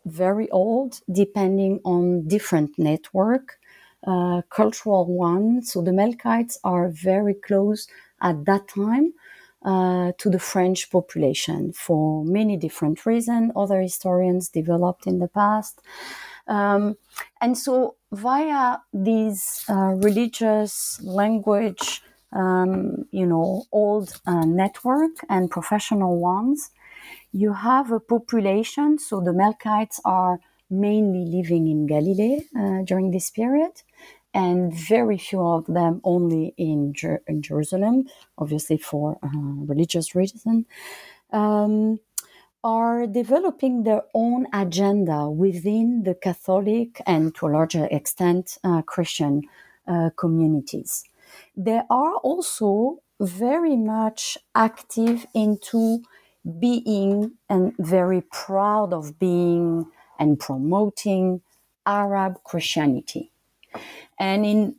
[0.05, 3.59] very old, depending on different network,
[4.07, 5.63] uh, cultural one.
[5.63, 7.87] So the Melkites are very close
[8.21, 9.13] at that time
[9.71, 13.53] uh, to the French population for many different reasons.
[13.63, 15.75] Other historians developed in the past.
[16.47, 16.97] Um,
[17.41, 22.03] and so, via these uh, religious language,
[22.33, 26.71] um, you know, old uh, network and professional ones,
[27.33, 28.99] you have a population.
[28.99, 30.41] So the Melkites are
[30.71, 33.73] mainly living in Galilee uh, during this period,
[34.39, 38.09] and very few of them only in, Jer- in Jerusalem,
[38.39, 39.29] obviously for uh,
[39.73, 40.67] religious reason.
[41.33, 42.01] Um,
[42.65, 49.43] are developing their own agenda within the Catholic and to a larger extent uh, Christian
[49.89, 51.05] uh, communities.
[51.57, 56.03] They are also very much active into
[56.61, 59.87] being and very proud of being
[60.19, 61.43] and promoting
[61.87, 63.33] Arab Christianity.
[64.19, 64.77] And in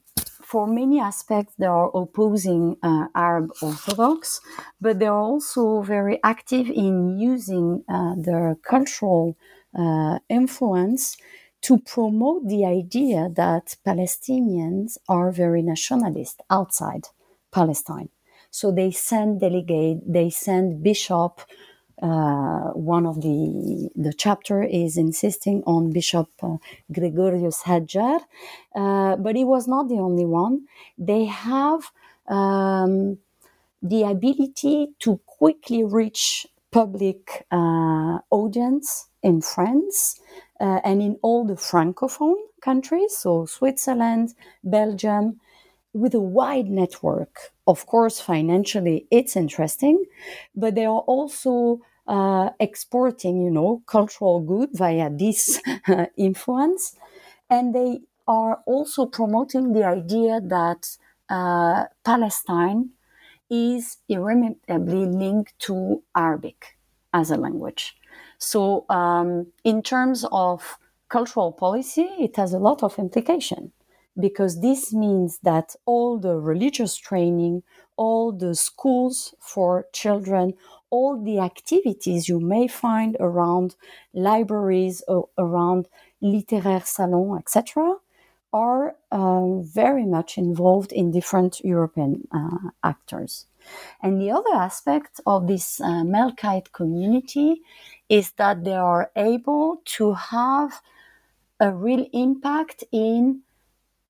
[0.49, 4.41] for many aspects, they are opposing uh, Arab Orthodox,
[4.81, 9.37] but they are also very active in using uh, their cultural
[9.77, 11.17] uh, influence
[11.61, 17.09] to promote the idea that Palestinians are very nationalist outside
[17.51, 18.09] Palestine.
[18.49, 21.41] So they send delegate, they send bishop
[22.01, 26.57] uh, one of the the chapter is insisting on Bishop uh,
[26.93, 28.21] Gregorios Hajjar,
[28.75, 30.67] uh, but he was not the only one.
[30.97, 31.91] They have
[32.27, 33.19] um,
[33.81, 40.19] the ability to quickly reach public uh, audience in France
[40.59, 44.33] uh, and in all the francophone countries, so Switzerland,
[44.63, 45.39] Belgium,
[45.93, 47.51] with a wide network.
[47.67, 50.05] Of course, financially, it's interesting,
[50.55, 56.95] but they are also uh, exporting, you know, cultural good via this uh, influence.
[57.49, 60.97] And they are also promoting the idea that
[61.29, 62.89] uh, Palestine
[63.49, 66.77] is irremediably linked to Arabic
[67.13, 67.95] as a language.
[68.37, 70.77] So, um, in terms of
[71.09, 73.71] cultural policy, it has a lot of implication
[74.19, 77.63] because this means that all the religious training,
[77.95, 80.53] all the schools for children,
[80.89, 83.75] all the activities you may find around
[84.13, 85.87] libraries or around
[86.21, 87.95] literaire salon, etc.,
[88.51, 93.45] are um, very much involved in different European uh, actors.
[94.01, 97.61] And the other aspect of this uh, Melkite community
[98.07, 100.81] is that they are able to have
[101.59, 103.41] a real impact in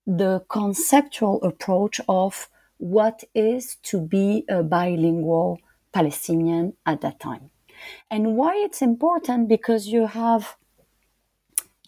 [0.06, 5.60] the conceptual approach of what is to be a bilingual
[5.92, 7.50] Palestinian at that time.
[8.10, 10.56] And why it's important because you have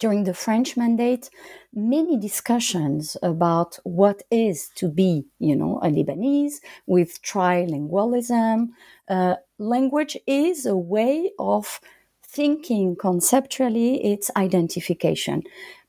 [0.02, 1.30] during the French mandate
[1.72, 6.56] many discussions about what is to be, you know, a Lebanese
[6.86, 8.70] with trilingualism.
[9.08, 11.80] Uh, language is a way of
[12.26, 15.42] thinking conceptually its identification.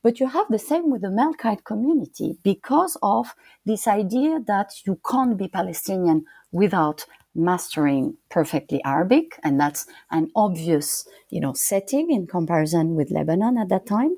[0.04, 3.34] But you have the same with the Melkite community because of
[3.66, 11.08] this idea that you can't be Palestinian without mastering perfectly Arabic, and that's an obvious,
[11.30, 14.18] you know, setting in comparison with Lebanon at that time.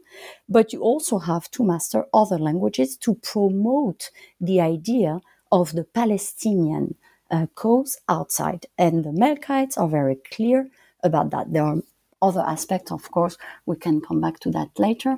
[0.50, 4.10] But you also have to master other languages to promote
[4.42, 5.22] the idea
[5.52, 6.96] of the Palestinian
[7.32, 8.66] uh, cause outside.
[8.78, 10.70] And the Melkites are very clear
[11.04, 11.54] about that.
[11.54, 11.78] There are
[12.22, 15.18] other aspects, of course, we can come back to that later.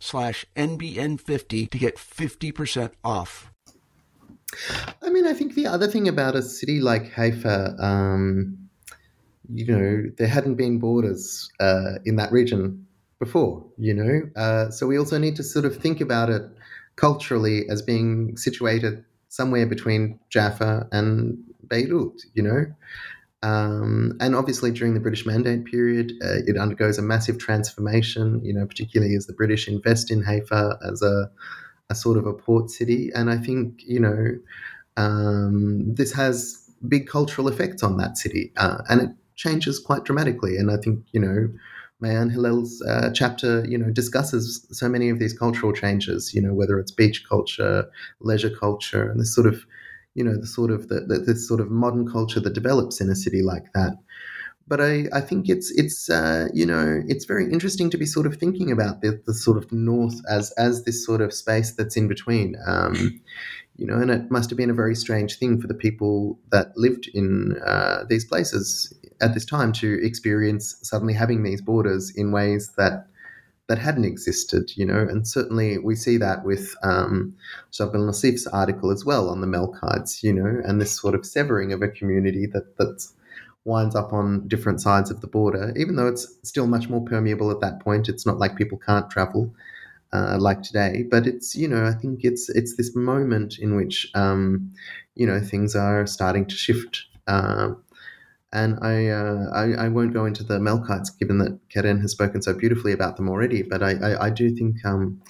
[0.00, 3.52] slash NBN50 to get 50% off.
[5.02, 8.68] I mean, I think the other thing about a city like Haifa, um,
[9.52, 12.86] you know, there hadn't been borders uh, in that region
[13.18, 14.22] before, you know.
[14.36, 16.42] Uh, so we also need to sort of think about it
[16.96, 21.38] culturally as being situated somewhere between Jaffa and
[21.68, 22.66] Beirut, you know.
[23.42, 28.52] Um, and obviously, during the British Mandate period, uh, it undergoes a massive transformation, you
[28.52, 31.30] know, particularly as the British invest in Haifa as a,
[31.88, 33.10] a sort of a port city.
[33.14, 34.36] And I think, you know,
[34.96, 38.52] um, this has big cultural effects on that city.
[38.56, 40.56] Uh, and it changes quite dramatically.
[40.56, 41.48] And I think, you know,
[42.02, 46.52] Maayan Hillel's uh, chapter, you know, discusses so many of these cultural changes, you know,
[46.52, 47.88] whether it's beach culture,
[48.20, 49.64] leisure culture, and this sort of
[50.18, 53.14] you know, the sort of the, the, sort of modern culture that develops in a
[53.14, 53.92] city like that.
[54.66, 58.26] But I, I think it's it's uh, you know it's very interesting to be sort
[58.26, 61.96] of thinking about the, the sort of north as as this sort of space that's
[61.96, 62.56] in between.
[62.66, 63.20] Um,
[63.76, 66.76] you know, and it must have been a very strange thing for the people that
[66.76, 72.32] lived in uh, these places at this time to experience suddenly having these borders in
[72.32, 73.06] ways that
[73.68, 77.34] that hadn't existed, you know, and certainly we see that with um,
[77.70, 81.72] Charbel Nassif's article as well on the Melkites, you know, and this sort of severing
[81.72, 83.06] of a community that that
[83.64, 87.50] winds up on different sides of the border, even though it's still much more permeable
[87.50, 88.08] at that point.
[88.08, 89.54] It's not like people can't travel
[90.12, 94.10] uh, like today, but it's you know I think it's it's this moment in which
[94.14, 94.72] um,
[95.14, 97.04] you know things are starting to shift.
[97.26, 97.74] Uh,
[98.52, 102.40] and I, uh, I, I won't go into the Melkites, given that Karène has spoken
[102.42, 103.62] so beautifully about them already.
[103.62, 105.20] But I, I, I do think um,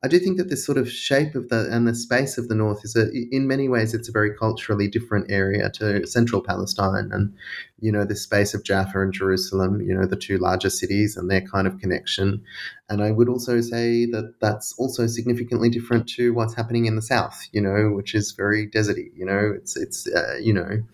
[0.00, 2.54] I do think that this sort of shape of the and the space of the
[2.54, 7.10] north is a, in many ways it's a very culturally different area to central Palestine,
[7.10, 7.34] and
[7.80, 11.28] you know this space of Jaffa and Jerusalem, you know the two larger cities and
[11.28, 12.44] their kind of connection.
[12.88, 17.02] And I would also say that that's also significantly different to what's happening in the
[17.02, 19.10] south, you know, which is very deserty.
[19.16, 20.84] You know, it's it's uh, you know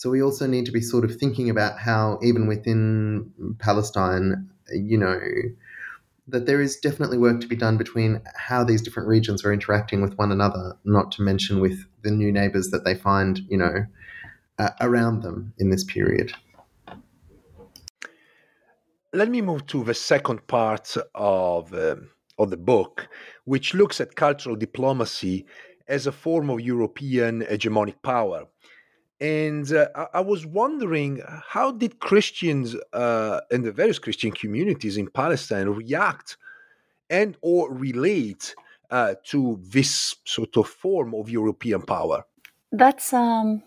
[0.00, 4.96] so we also need to be sort of thinking about how, even within Palestine, you
[4.96, 5.20] know,
[6.26, 10.00] that there is definitely work to be done between how these different regions are interacting
[10.00, 13.84] with one another, not to mention with the new neighbors that they find, you know,
[14.58, 16.32] uh, around them in this period.
[19.12, 21.96] Let me move to the second part of, uh,
[22.38, 23.06] of the book,
[23.44, 25.44] which looks at cultural diplomacy
[25.86, 28.46] as a form of European hegemonic power.
[29.20, 35.08] And uh, I, was wondering, how did Christians uh, and the various Christian communities in
[35.08, 36.38] Palestine react
[37.10, 38.54] and or relate
[38.90, 42.24] uh, to this sort of form of European power?
[42.72, 43.62] That's um,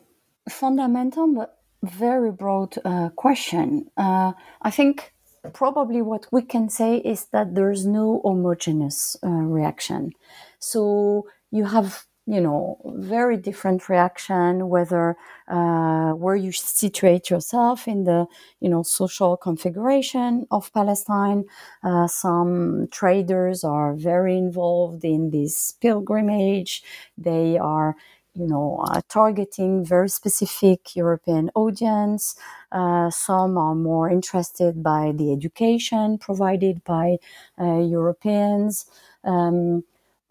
[0.49, 3.91] fundamental but very broad uh, question.
[3.95, 4.31] Uh,
[4.61, 5.13] I think
[5.53, 10.11] probably what we can say is that there's no homogeneous uh, reaction.
[10.59, 15.17] So you have you know very different reaction whether
[15.49, 18.25] uh, where you situate yourself in the
[18.61, 21.43] you know social configuration of palestine.
[21.83, 26.81] Uh, some traders are very involved in this pilgrimage.
[27.17, 27.95] They are
[28.35, 32.35] you know uh, targeting very specific european audience.
[32.71, 37.17] Uh, some are more interested by the education provided by
[37.59, 38.85] uh, europeans.
[39.23, 39.83] Um,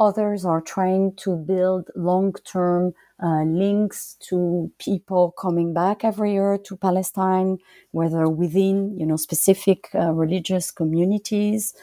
[0.03, 2.93] Others are trying to build long term
[3.23, 7.59] uh, links to people coming back every year to Palestine,
[7.93, 11.75] whether within you know specific uh, religious communities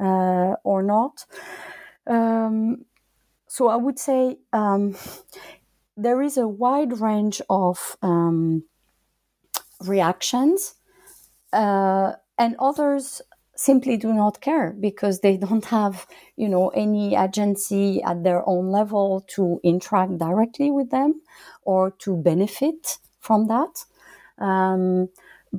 [0.00, 1.26] uh, or not.
[2.06, 2.86] Um,
[3.48, 4.96] so I would say um,
[5.96, 8.64] there is a wide range of um,
[9.84, 10.74] reactions,
[11.52, 13.22] uh, and others
[13.56, 18.70] simply do not care because they don't have you know any agency at their own
[18.70, 21.20] level to interact directly with them
[21.62, 23.84] or to benefit from that
[24.38, 25.08] um,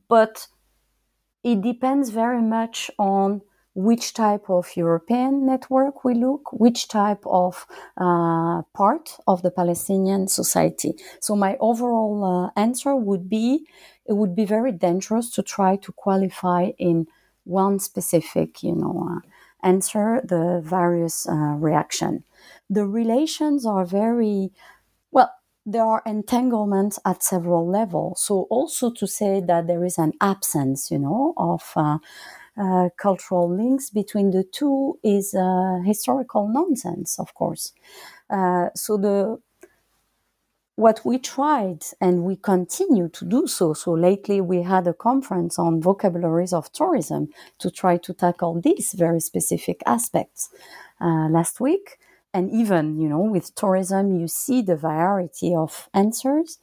[0.07, 0.47] but
[1.43, 3.41] it depends very much on
[3.77, 10.27] which type of European network we look, which type of uh, part of the Palestinian
[10.27, 10.95] society.
[11.19, 12.15] So my overall
[12.55, 13.67] uh, answer would be,
[14.07, 17.05] it would be very dangerous to try to qualify in
[17.47, 19.21] one specific, you know, uh,
[19.67, 22.23] answer the various uh, reaction.
[22.69, 24.51] The relations are very
[25.11, 25.31] well.
[25.65, 28.21] There are entanglements at several levels.
[28.21, 31.99] So also to say that there is an absence, you know, of uh,
[32.57, 37.73] uh, cultural links between the two is uh, historical nonsense, of course.
[38.29, 39.39] Uh, so the
[40.77, 43.73] what we tried and we continue to do so.
[43.73, 48.93] So lately we had a conference on vocabularies of tourism to try to tackle these
[48.93, 50.49] very specific aspects
[51.01, 51.97] uh, last week.
[52.31, 56.59] And even, you know, with tourism, you see the variety of answers.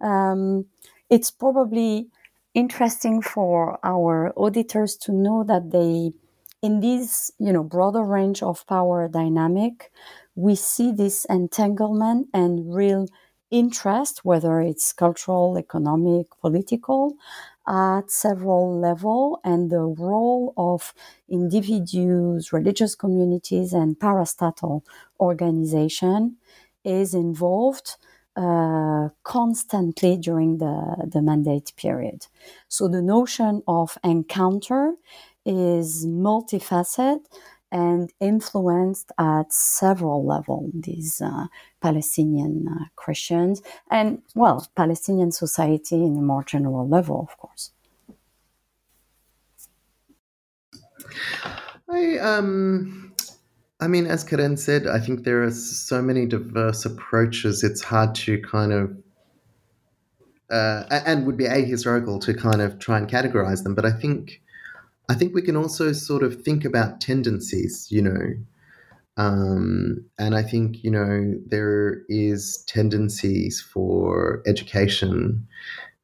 [0.00, 0.64] Um,
[1.10, 2.08] it's probably
[2.54, 6.12] interesting for our auditors to know that they,
[6.62, 9.92] in this, you know, broader range of power dynamic,
[10.34, 13.06] we see this entanglement and real
[13.50, 17.16] interest, whether it's cultural, economic, political,
[17.68, 20.92] at several level, and the role of
[21.28, 24.82] individuals, religious communities, and parastatal
[25.20, 26.36] organization
[26.84, 27.96] is involved
[28.36, 32.26] uh, constantly during the, the mandate period.
[32.68, 34.94] So the notion of encounter
[35.44, 37.20] is multifaceted
[37.72, 41.46] and influenced at several levels these uh,
[41.80, 47.70] Palestinian uh, Christians and, well, Palestinian society in a more general level, of course.
[51.88, 53.12] I um,
[53.80, 57.64] I mean, as Karène said, I think there are so many diverse approaches.
[57.64, 58.96] It's hard to kind of
[60.50, 63.74] uh, and would be ahistorical to kind of try and categorize them.
[63.74, 64.42] But I think
[65.10, 68.34] I think we can also sort of think about tendencies, you know.
[69.16, 75.48] Um, and I think, you know, there is tendencies for education.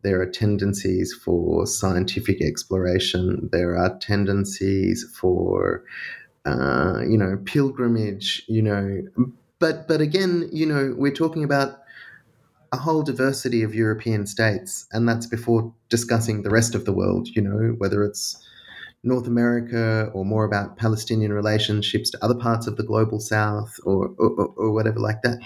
[0.03, 3.49] There are tendencies for scientific exploration.
[3.53, 5.85] There are tendencies for,
[6.45, 9.03] uh, you know, pilgrimage, you know.
[9.61, 11.79] But, but again, you know, we're talking about
[12.73, 17.29] a whole diversity of European states, and that's before discussing the rest of the world,
[17.29, 18.43] you know, whether it's
[19.07, 24.13] North America or more about Palestinian relationships to other parts of the global south or,
[24.19, 25.39] or, or, whatever like that.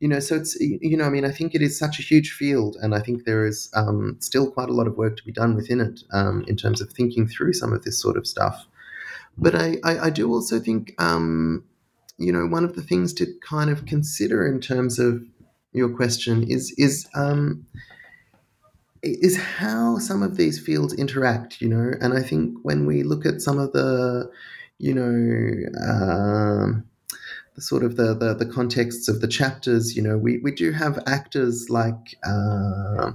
[0.00, 2.32] You know, so it's, you know, I mean, I think it is such a huge
[2.32, 5.32] field and I think there is um, still quite a lot of work to be
[5.32, 8.66] done within it um, in terms of thinking through some of this sort of stuff.
[9.38, 11.64] But I, I, I do also think, um,
[12.18, 15.22] you know, one of the things to kind of consider in terms of
[15.72, 17.66] your question is, is, um,
[19.04, 21.92] is how some of these fields interact, you know.
[22.00, 24.30] And I think when we look at some of the,
[24.78, 25.10] you know,
[25.88, 26.84] um,
[27.54, 30.72] the sort of the, the, the contexts of the chapters, you know, we, we do
[30.72, 33.12] have actors like uh,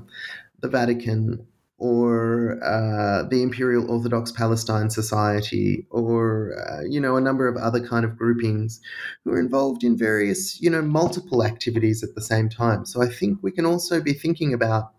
[0.61, 1.45] the Vatican
[1.79, 7.85] or uh, the Imperial Orthodox Palestine Society, or uh, you know a number of other
[7.85, 8.81] kind of groupings
[9.23, 12.85] who are involved in various you know multiple activities at the same time.
[12.85, 14.91] So I think we can also be thinking about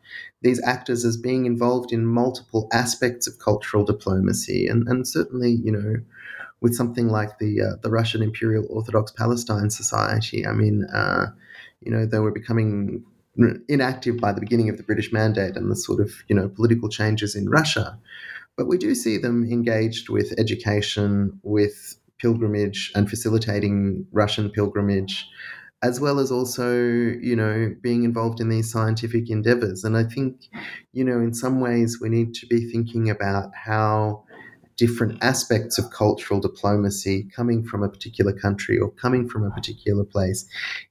[0.42, 5.72] these actors as being involved in multiple aspects of cultural diplomacy, and and certainly you
[5.72, 5.96] know
[6.60, 10.46] with something like the uh, the Russian Imperial Orthodox Palestine Society.
[10.46, 11.26] I mean, uh,
[11.80, 13.04] you know, they were becoming
[13.68, 16.88] inactive by the beginning of the British Mandate and the sort of you know political
[16.88, 17.98] changes in Russia.
[18.56, 25.26] But we do see them engaged with education, with pilgrimage, and facilitating Russian pilgrimage,
[25.82, 29.84] as well as also you know being involved in these scientific endeavors.
[29.84, 30.48] And I think
[30.92, 34.24] you know in some ways we need to be thinking about how
[34.80, 40.04] different aspects of cultural diplomacy coming from a particular country or coming from a particular
[40.04, 40.46] place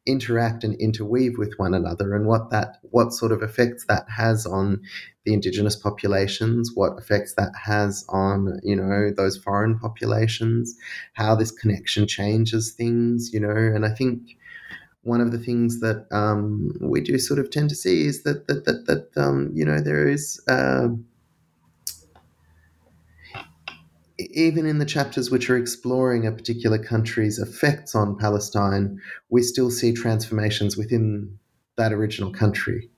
[0.05, 4.45] interact and interweave with one another and what that what sort of effects that has
[4.45, 4.79] on
[5.25, 10.75] the indigenous populations what effects that has on you know those foreign populations
[11.13, 13.49] how this connection changes things you know.
[13.49, 14.37] And i think
[15.01, 18.47] one of the things that um, we do sort of tend to see is that
[18.47, 20.89] that that, that um, you know there is uh,
[24.19, 28.99] even in the chapters which are exploring a particular country's effects on Palestine,
[29.29, 31.37] we still see transformations within
[31.77, 32.89] that original country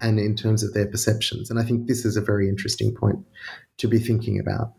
[0.00, 1.50] and in terms of their perceptions.
[1.50, 3.18] And I think this is a very interesting point
[3.78, 4.74] to be thinking about.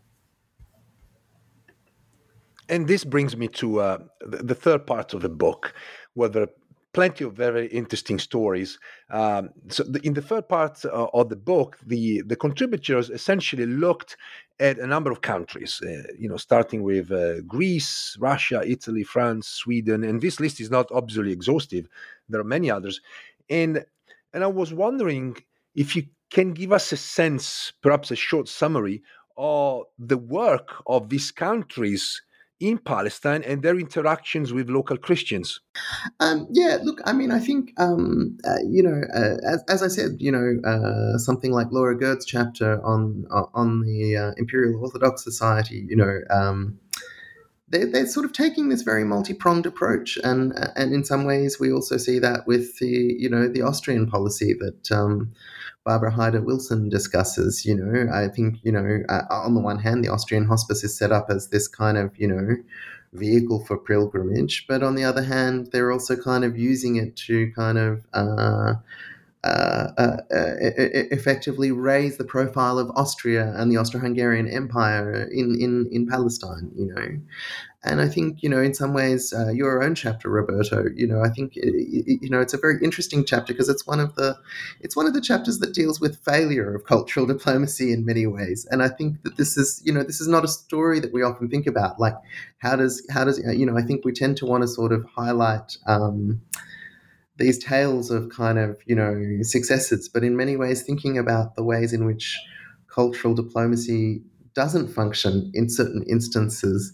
[2.68, 5.74] And this brings me to uh, the third part of the book,
[6.14, 6.50] where there are
[6.92, 8.78] plenty of very interesting stories.
[9.10, 13.66] Um, so, the, in the third part uh, of the book, the the contributors essentially
[13.66, 14.16] looked
[14.60, 19.48] at a number of countries, uh, you know, starting with uh, Greece, Russia, Italy, France,
[19.48, 21.88] Sweden, and this list is not obviously exhaustive.
[22.28, 23.00] There are many others,
[23.48, 23.84] and
[24.32, 25.38] and I was wondering
[25.74, 29.02] if you can give us a sense, perhaps a short summary
[29.36, 32.22] of the work of these countries
[32.60, 35.60] in Palestine and their interactions with local Christians?
[36.20, 39.88] Um, yeah, look, I mean, I think, um, uh, you know, uh, as, as, I
[39.88, 44.80] said, you know, uh, something like Lora Gerd's chapter on uh, on the uh, Imperial
[44.80, 46.78] Orthodox Society, you know, um,
[47.70, 51.72] they're, they're sort of taking this very multi-pronged approach, and and in some ways, we
[51.72, 55.32] also see that with the you know the Austrian policy that um,
[55.90, 57.66] Barbara Haider-Wilson discusses.
[57.66, 60.96] You know, I think, you know, uh, on the one hand, the Austrian hospice is
[60.96, 62.46] set up as this kind of, you know,
[63.12, 67.50] vehicle for pilgrimage, but on the other hand, they're also kind of using it to
[67.56, 68.74] kind of, uh,
[71.10, 76.86] effectively raise the profile of Austria and the Austro-Hungarian Empire in, in, in Palestine, you
[76.86, 77.20] know.
[77.82, 81.22] And I think, you know, in some ways, uh, your own chapter, Roberto, you know,
[81.24, 84.36] I think, you know, it's a very interesting chapter because it's one of the,
[84.80, 88.66] it's one of the chapters that deals with failure of cultural diplomacy in many ways.
[88.70, 91.22] And I think that this is, you know, this is not a story that we
[91.22, 91.98] often think about.
[91.98, 92.16] Like,
[92.58, 95.06] how does, how does, you know, I think we tend to want to sort of
[95.16, 96.42] highlight, um,
[97.40, 101.64] these tales of kind of you know successes, but in many ways thinking about the
[101.64, 102.38] ways in which
[102.86, 104.22] cultural diplomacy
[104.54, 106.92] doesn't function in certain instances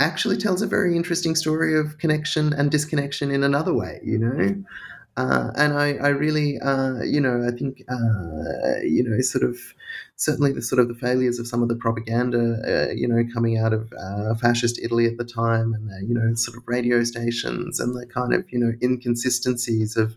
[0.00, 4.00] actually tells a very interesting story of connection and disconnection in another way.
[4.04, 4.64] You know.
[5.16, 9.56] Uh, and I, I really, uh, you know, I think, uh, you know, sort of
[10.16, 13.58] certainly the sort of the failures of some of the propaganda, uh, you know, coming
[13.58, 17.02] out of uh, fascist Italy at the time, and the, you know, sort of radio
[17.04, 20.16] stations and the kind of you know inconsistencies of,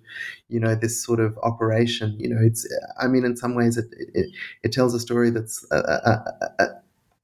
[0.50, 2.16] you know, this sort of operation.
[2.20, 2.68] You know, it's,
[3.00, 4.32] I mean, in some ways, it it,
[4.64, 6.20] it tells a story that's uh,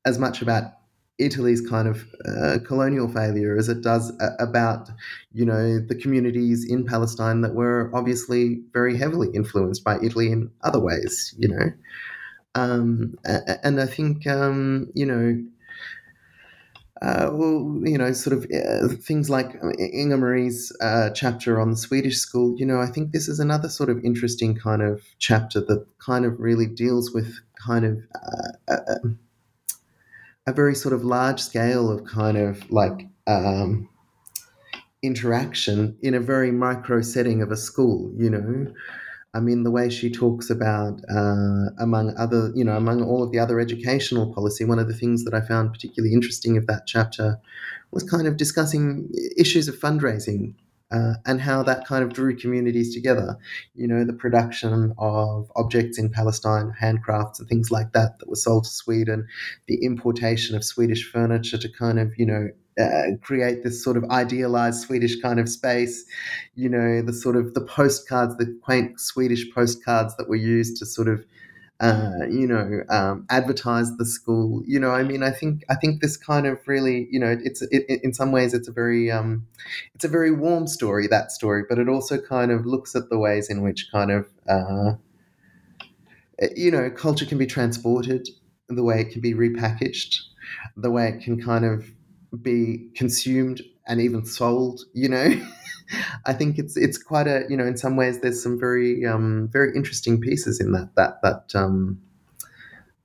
[0.06, 0.74] as much about
[1.20, 4.90] Italy's kind of uh, colonial failure as it does about,
[5.32, 10.50] you know, the communities in Palestine that were obviously very heavily influenced by Italy in
[10.64, 11.72] other ways, you know.
[12.56, 15.44] Um, and I think, um, you know,
[17.02, 21.76] uh, well, you know, sort of uh, things like Inger Marie's uh, chapter on the
[21.78, 25.60] Swedish school, you know, I think this is another sort of interesting kind of chapter
[25.60, 29.10] that kind of really deals with kind of uh, uh,
[30.48, 33.90] a very sort of large scale of kind of like um,
[35.02, 38.74] interaction in a very micro setting of a school, you know.
[39.36, 43.32] I mean, the way she talks about, uh, among other, you know, among all of
[43.32, 46.84] the other educational policy, one of the things that I found particularly interesting of that
[46.86, 47.40] chapter
[47.92, 50.54] was kind of discussing issues of fundraising
[50.92, 53.36] uh, and how that kind of drew communities together.
[53.74, 58.36] You know, the production of objects in Palestine, handcrafts and things like that that were
[58.36, 59.28] sold to Sweden,
[59.68, 62.50] the importation of Swedish furniture to kind of, you know,
[62.80, 66.06] uh, create this sort of idealized Swedish kind of space,
[66.56, 70.86] you know, the sort of the postcards, the quaint Swedish postcards that were used to
[70.86, 71.26] sort of
[71.80, 74.64] uh, you know, um, advertise the school.
[74.66, 77.62] You know, I mean, I think I think this kind of really, you know, it's
[77.62, 79.46] it, it, in some ways it's a very um,
[79.94, 83.18] it's a very warm story that story, but it also kind of looks at the
[83.18, 84.94] ways in which kind of uh,
[86.56, 88.30] you know culture can be transported,
[88.70, 90.20] the way it can be repackaged,
[90.78, 91.92] the way it can kind of
[92.42, 94.82] be consumed and even sold.
[94.94, 95.48] You know.
[96.26, 99.50] I think it's it's quite a you know in some ways there's some very um,
[99.52, 102.02] very interesting pieces in that that that um,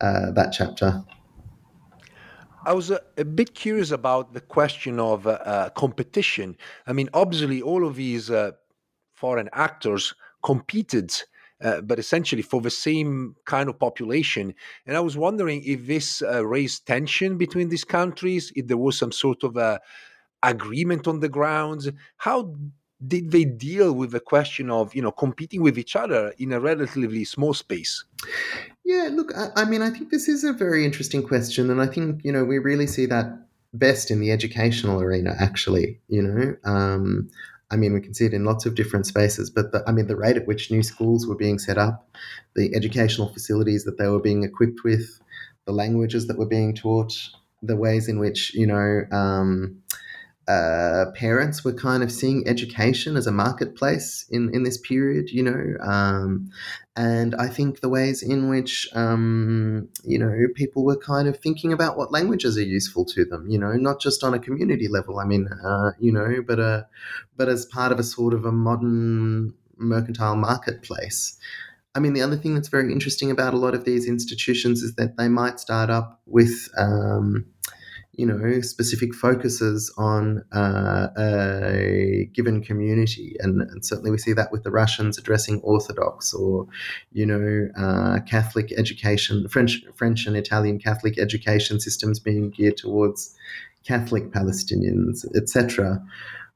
[0.00, 1.02] uh, that chapter.
[2.64, 6.56] I was a, a, bit curious about the question of uh, uh, competition.
[6.86, 8.52] I mean, obviously, all of these uh,
[9.14, 11.14] foreign actors competed,
[11.62, 14.54] uh, but essentially for the same kind of population.
[14.86, 18.98] And I was wondering if this uh, raised tension between these countries, if there was
[18.98, 19.80] some sort of a
[20.42, 21.88] agreement on the grounds?
[22.18, 22.54] How
[23.06, 26.60] did they deal with the question of you know competing with each other in a
[26.60, 28.04] relatively small space?
[28.84, 31.86] Yeah, look, I, I mean, I think this is a very interesting question, and I
[31.86, 35.34] think you know we really see that best in the educational arena.
[35.38, 37.30] Actually, you know, um,
[37.70, 40.06] I mean, we can see it in lots of different spaces, but the, I mean,
[40.06, 42.08] the rate at which new schools were being set up,
[42.56, 45.20] the educational facilities that they were being equipped with,
[45.66, 47.12] the languages that were being taught,
[47.62, 49.02] the ways in which you know.
[49.12, 49.82] Um,
[50.48, 55.42] uh, parents were kind of seeing education as a marketplace in, in this period, you
[55.42, 56.48] know, um,
[56.96, 61.72] and I think the ways in which, um, you know, people were kind of thinking
[61.72, 65.20] about what languages are useful to them, you know, not just on a community level.
[65.20, 66.82] I mean, uh, you know, but uh,
[67.36, 71.38] but as part of a sort of a modern mercantile marketplace.
[71.94, 74.94] I mean, the other thing that's very interesting about a lot of these institutions is
[74.96, 76.68] that they might start up with.
[76.76, 77.44] Um,
[78.18, 84.50] you know, specific focuses on uh, a given community, and, and, certainly we see that
[84.50, 86.66] with the Russians addressing Orthodox or,
[87.12, 93.36] you know, uh, Catholic education, French, French and Italian Catholic education systems being geared towards
[93.84, 96.04] Catholic Palestinians, etc.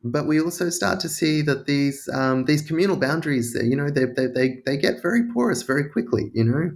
[0.03, 4.07] But we also start to see that these um, these communal boundaries, you know, they,
[4.07, 6.73] they, they, they get very porous very quickly, you know.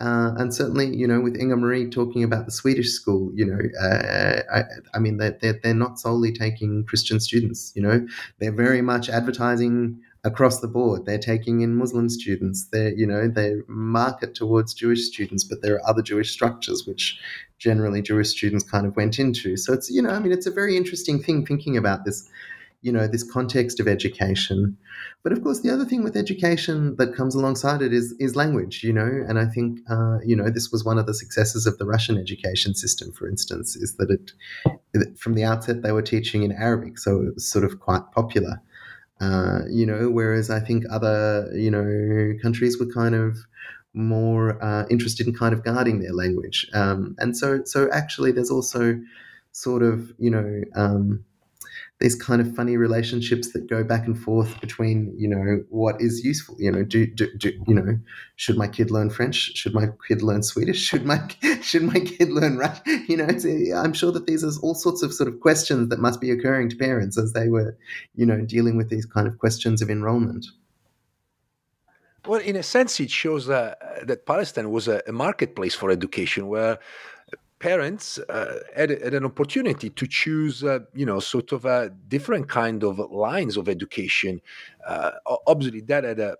[0.00, 3.58] Uh, and certainly, you know, with Inger Marie talking about the Swedish school, you know,
[3.78, 4.62] uh, I,
[4.94, 8.06] I, mean, they're, they're, they're not solely taking Christian students, you know,
[8.38, 11.06] they're very much advertising across the board.
[11.06, 12.66] They're taking in Muslim students.
[12.66, 17.18] They're, you know, they market towards Jewish students, but there are other Jewish structures which
[17.58, 19.56] generally Jewish students kind of went into.
[19.56, 22.28] So it's, you know, I mean, it's a very interesting thing thinking about this
[22.82, 24.76] you know, this context of education.
[25.22, 28.82] But of course, the other thing with education that comes alongside it is is language,
[28.82, 29.10] you know.
[29.28, 32.16] And I think, uh, you know, this was one of the successes of the Russian
[32.16, 36.98] education system, for instance, is that it from the outset they were teaching in Arabic,
[36.98, 38.60] so it was sort of quite popular.
[39.20, 43.36] Uh, you know, whereas I think other, you know, countries were kind of
[43.92, 46.66] more uh, interested in kind of guarding their language.
[46.72, 48.98] Um, and so, so actually, there's also
[49.52, 51.24] sort of, you know, um,
[52.00, 56.24] these kind of funny relationships that go back and forth between you know what is
[56.24, 57.98] useful you know do, do, do you know
[58.36, 59.54] should my kid learn french?
[59.56, 60.80] Should my kid learn swedish?
[60.90, 61.20] Should my
[61.62, 63.28] should my kid learn russian you know
[63.76, 66.68] i'm sure that these are all sorts of sort of questions that must be occurring
[66.70, 67.76] to parents as they were
[68.14, 70.46] you know dealing with these kind of questions of enrollment.
[72.26, 73.74] Well, in a sense, it shows uh,
[74.04, 76.78] that Palestine was a, a, marketplace for education where
[77.60, 82.48] parents uh, had, had, an opportunity to choose, uh, you know, sort of a different
[82.48, 84.40] kind of lines of education.
[84.86, 85.12] Uh,
[85.46, 86.36] obviously, that had a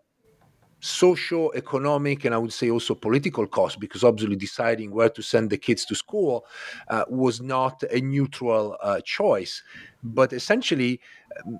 [0.80, 5.50] social, economic, and I would say also political cost because obviously deciding where to send
[5.50, 6.46] the kids to school
[6.88, 9.62] uh, was not a neutral uh, choice,
[10.02, 11.00] but essentially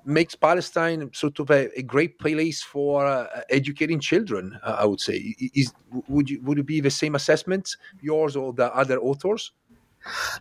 [0.05, 4.59] makes Palestine sort of a, a great place for uh, educating children.
[4.63, 5.73] Uh, I would say, is
[6.07, 9.51] would you would it be the same assessment yours or the other authors?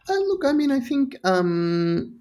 [0.09, 1.17] Uh, look, I mean, I think.
[1.25, 2.21] Um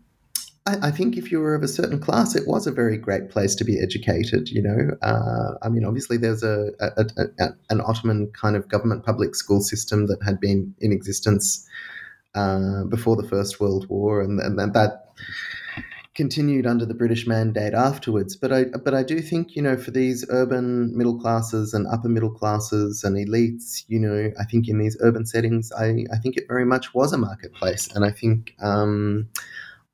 [0.69, 3.29] I, I, think if you were of a certain class, it was a very great
[3.29, 4.49] place to be educated.
[4.49, 9.05] You know, uh, I mean, obviously there's a, a, a, an Ottoman kind of government
[9.05, 11.67] public school system that had been in existence
[12.35, 15.05] uh, before the First World War, and, and, that
[16.13, 18.35] continued under the British mandate afterwards.
[18.35, 22.09] But I but I do think you know for these urban middle classes and upper
[22.09, 26.37] middle classes and elites, you know, I think in these urban settings, I I think
[26.37, 28.53] it very much was a marketplace, and I think.
[28.61, 29.29] Um,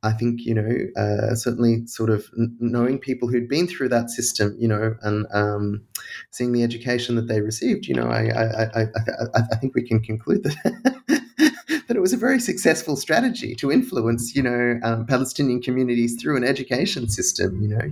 [0.03, 2.29] I think you know uh, certainly sort of
[2.59, 5.83] knowing people who'd been through that system, you know, and um,
[6.31, 8.81] seeing the education that they received, you know, I I, I,
[9.33, 11.01] I, I think we can conclude that
[11.87, 16.37] that it was a very successful strategy to influence, you know, um, Palestinian communities through
[16.37, 17.91] an education system, you know.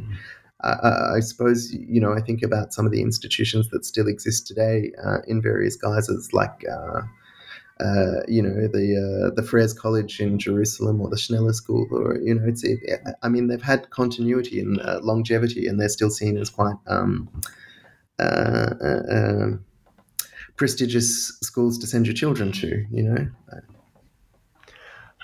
[0.63, 4.47] Uh, I suppose you know I think about some of the institutions that still exist
[4.47, 6.63] today uh, in various guises, like
[7.79, 12.17] uh, you know the uh, the Frères College in Jerusalem or the Schneller School, or
[12.17, 12.79] you know, it's it,
[13.23, 17.29] I mean they've had continuity and uh, longevity, and they're still seen as quite um,
[18.19, 19.65] uh, uh, um,
[20.55, 22.85] prestigious schools to send your children to.
[22.91, 23.27] You know.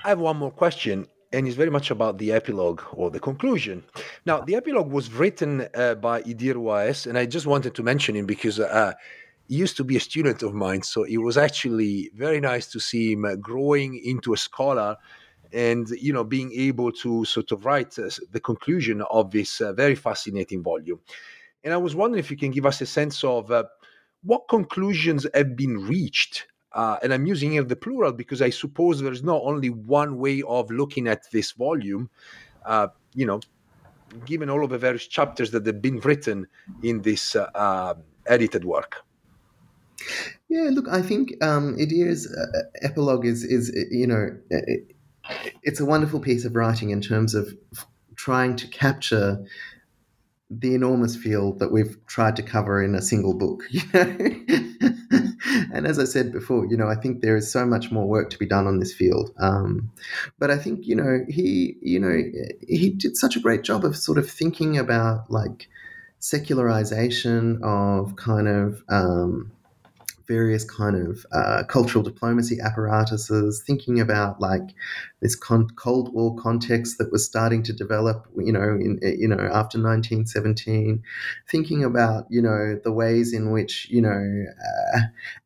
[0.04, 3.84] I have one more question, and it's very much about the epilogue or the conclusion.
[4.26, 8.16] Now, the epilogue was written uh, by Idir Ouahes, and I just wanted to mention
[8.16, 8.93] him because uh,
[9.58, 13.14] used to be a student of mine, so it was actually very nice to see
[13.14, 14.95] him uh, growing into a scholar
[15.52, 19.74] and you know being able to sort of write uh, the conclusion of this uh,
[19.74, 21.00] very fascinating volume.
[21.64, 23.64] And I was wondering if you can give us a sense of uh,
[24.24, 26.45] what conclusions have been reached.
[26.72, 30.43] Uh, and I'm using here the plural because I suppose there's not only one way
[30.43, 32.12] of looking at this volume.
[32.64, 33.39] Uh, you know,
[34.26, 36.45] given all of the various chapters that have been written
[36.84, 37.36] in this
[38.28, 39.04] edited work.
[40.50, 44.95] Yeah, look, I think um, Idir's uh, epilogue is is you know it,
[45.64, 47.56] it's a wonderful piece of writing in terms of
[48.16, 49.45] trying to capture
[50.50, 53.64] the enormous field that we've tried to cover in a single book.
[53.72, 55.74] You know?
[55.74, 58.30] and as I said before, you know, I think there is so much more work
[58.32, 59.32] to be done on this field.
[59.39, 59.91] Um,
[60.38, 62.22] but I think you know he you know
[62.68, 65.68] he did such a great job of sort of thinking about like
[66.20, 69.52] secularization of kind of um,
[70.30, 74.69] various kind of uh, cultural diplomacy apparatuses, thinking about like
[75.22, 79.36] this con- Cold War context that was starting to develop, you know, in you know
[79.36, 81.03] after 1917,
[81.49, 84.45] thinking about you know the ways in which you know
[84.95, 84.99] uh,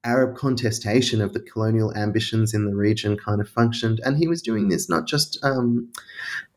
[0.03, 4.41] Arab contestation of the colonial ambitions in the region kind of functioned, and he was
[4.41, 5.89] doing this not just um,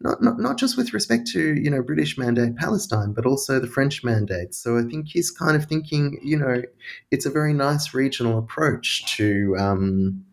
[0.01, 3.67] not, not not just with respect to you know British mandate Palestine, but also the
[3.67, 4.55] French mandate.
[4.55, 6.63] So I think he's kind of thinking, you know,
[7.11, 10.25] it's a very nice regional approach to um,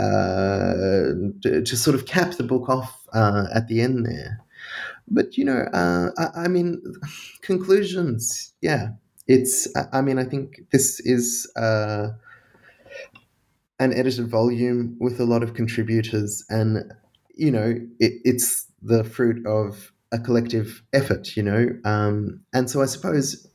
[0.00, 4.40] uh, to, to, sort of cap the book off uh, at the end there.
[5.08, 6.80] But you know, uh, I, I, mean,
[7.42, 8.54] conclusions.
[8.62, 8.90] Yeah,
[9.26, 9.68] it's.
[9.92, 12.08] I mean, I think this is uh,
[13.78, 16.90] an edited volume with a lot of contributors, and
[17.34, 21.36] you know, it, it's the fruit of a collective effort.
[21.36, 23.46] You know, um, and so I suppose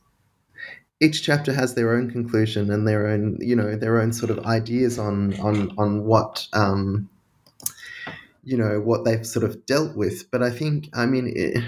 [1.00, 4.44] each chapter has their own conclusion and their own, you know, their own sort of
[4.46, 7.08] ideas on on on what um,
[8.44, 10.30] you know what they've sort of dealt with.
[10.30, 11.62] But I think, I mean, it,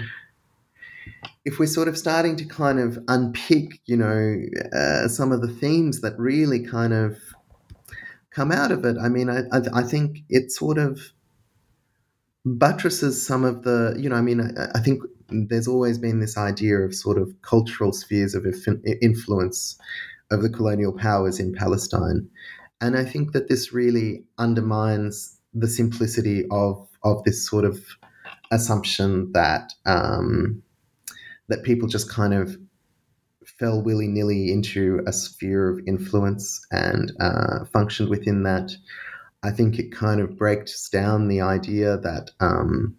[1.45, 4.39] if we're sort of starting to kind of unpick, you know,
[4.73, 7.17] uh, some of the themes that really kind of
[8.31, 11.13] come out of it, I mean, I, I, I think it sort of
[12.45, 16.37] buttresses some of the, you know, I mean, I, I think there's always been this
[16.37, 18.45] idea of sort of cultural spheres of
[19.01, 19.77] influence
[20.31, 22.29] of the colonial powers in Palestine.
[22.81, 27.83] And I think that this really undermines the simplicity of, of this sort of
[28.51, 30.63] assumption that um,
[31.47, 32.55] that people just kind of
[33.43, 38.71] fell willy nilly into a sphere of influence and uh, functioned within that.
[39.41, 42.95] I think it kind of breaks down the idea that um,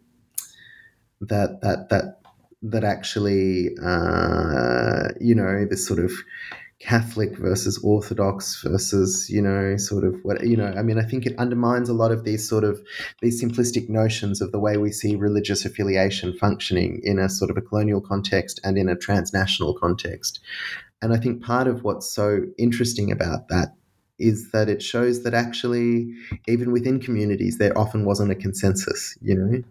[1.21, 2.20] that that that
[2.63, 6.13] that actually uh, you know this sort of
[6.81, 11.27] Catholic versus Orthodox versus, you know, sort of what, you know, I mean, I think
[11.27, 12.81] it undermines a lot of these sort of,
[13.21, 17.59] these simplistic notions of the way we see religious affiliation functioning in a sort of
[17.59, 20.41] a colonial context and in a transnational context.
[21.03, 23.75] And I think part of what's so interesting about that
[24.19, 26.15] is that it shows that actually,
[26.49, 29.63] even within communities, there often wasn't a consensus, you know?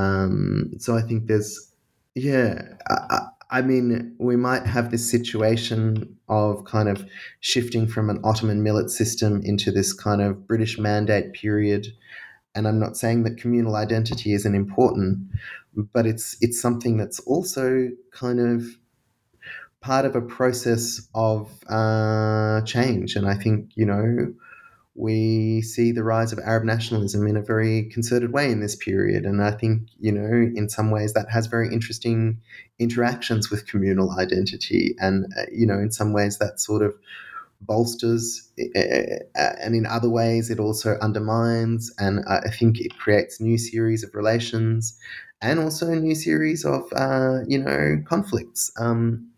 [0.00, 1.70] Um, so I think there's,
[2.14, 7.06] yeah, I, I mean, we might have this situation of kind of
[7.40, 11.86] shifting from an Ottoman millet system into this kind of British mandate period.
[12.54, 15.18] And I'm not saying that communal identity isn't important,
[15.92, 18.64] but it's it's something that's also kind of
[19.80, 23.16] part of a process of uh, change.
[23.16, 24.34] And I think you know
[24.94, 29.24] we see the rise of Arab nationalism in a very concerted way in this period.
[29.24, 30.24] And I think, you know,
[30.54, 32.40] in some ways that has very interesting
[32.78, 34.94] interactions with communal identity.
[35.00, 36.94] And, uh, you know, in some ways that sort of
[37.60, 38.78] bolsters, uh,
[39.36, 41.92] uh, and in other ways it also undermines.
[41.98, 44.96] And I think it creates new series of relations
[45.42, 48.70] and also a new series of, uh, you know, conflicts.
[48.78, 49.28] Um,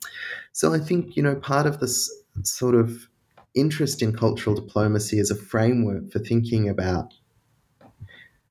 [0.52, 3.08] so I think, you know, part of this sort of
[3.56, 7.14] interest in cultural diplomacy as a framework for thinking about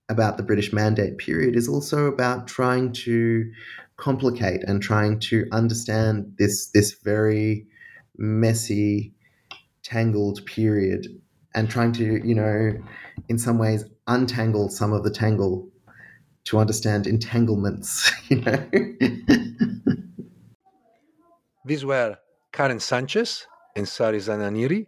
[0.09, 3.51] about the British Mandate period is also about trying to
[3.97, 7.65] complicate and trying to understand this this very
[8.17, 9.13] messy,
[9.83, 11.07] tangled period,
[11.53, 12.73] and trying to you know,
[13.29, 15.67] in some ways, untangle some of the tangle
[16.45, 18.11] to understand entanglements.
[18.29, 18.69] You know.
[21.63, 22.17] These were
[22.53, 24.87] Karène Sanchez and Sary Zananiri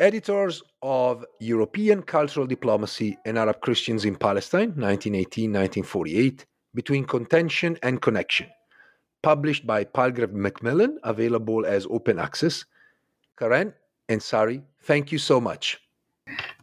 [0.00, 8.02] editors of European Cultural Diplomacy and Arab Christians in Palestine, 1918 1948, Between Contention and
[8.02, 8.48] Connection,
[9.22, 12.64] published by Palgrave Macmillan, available as open access.
[13.38, 13.72] Karène
[14.08, 15.80] and Sary, thank you so much.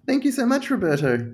[0.05, 1.34] Thank you so much, Roberto.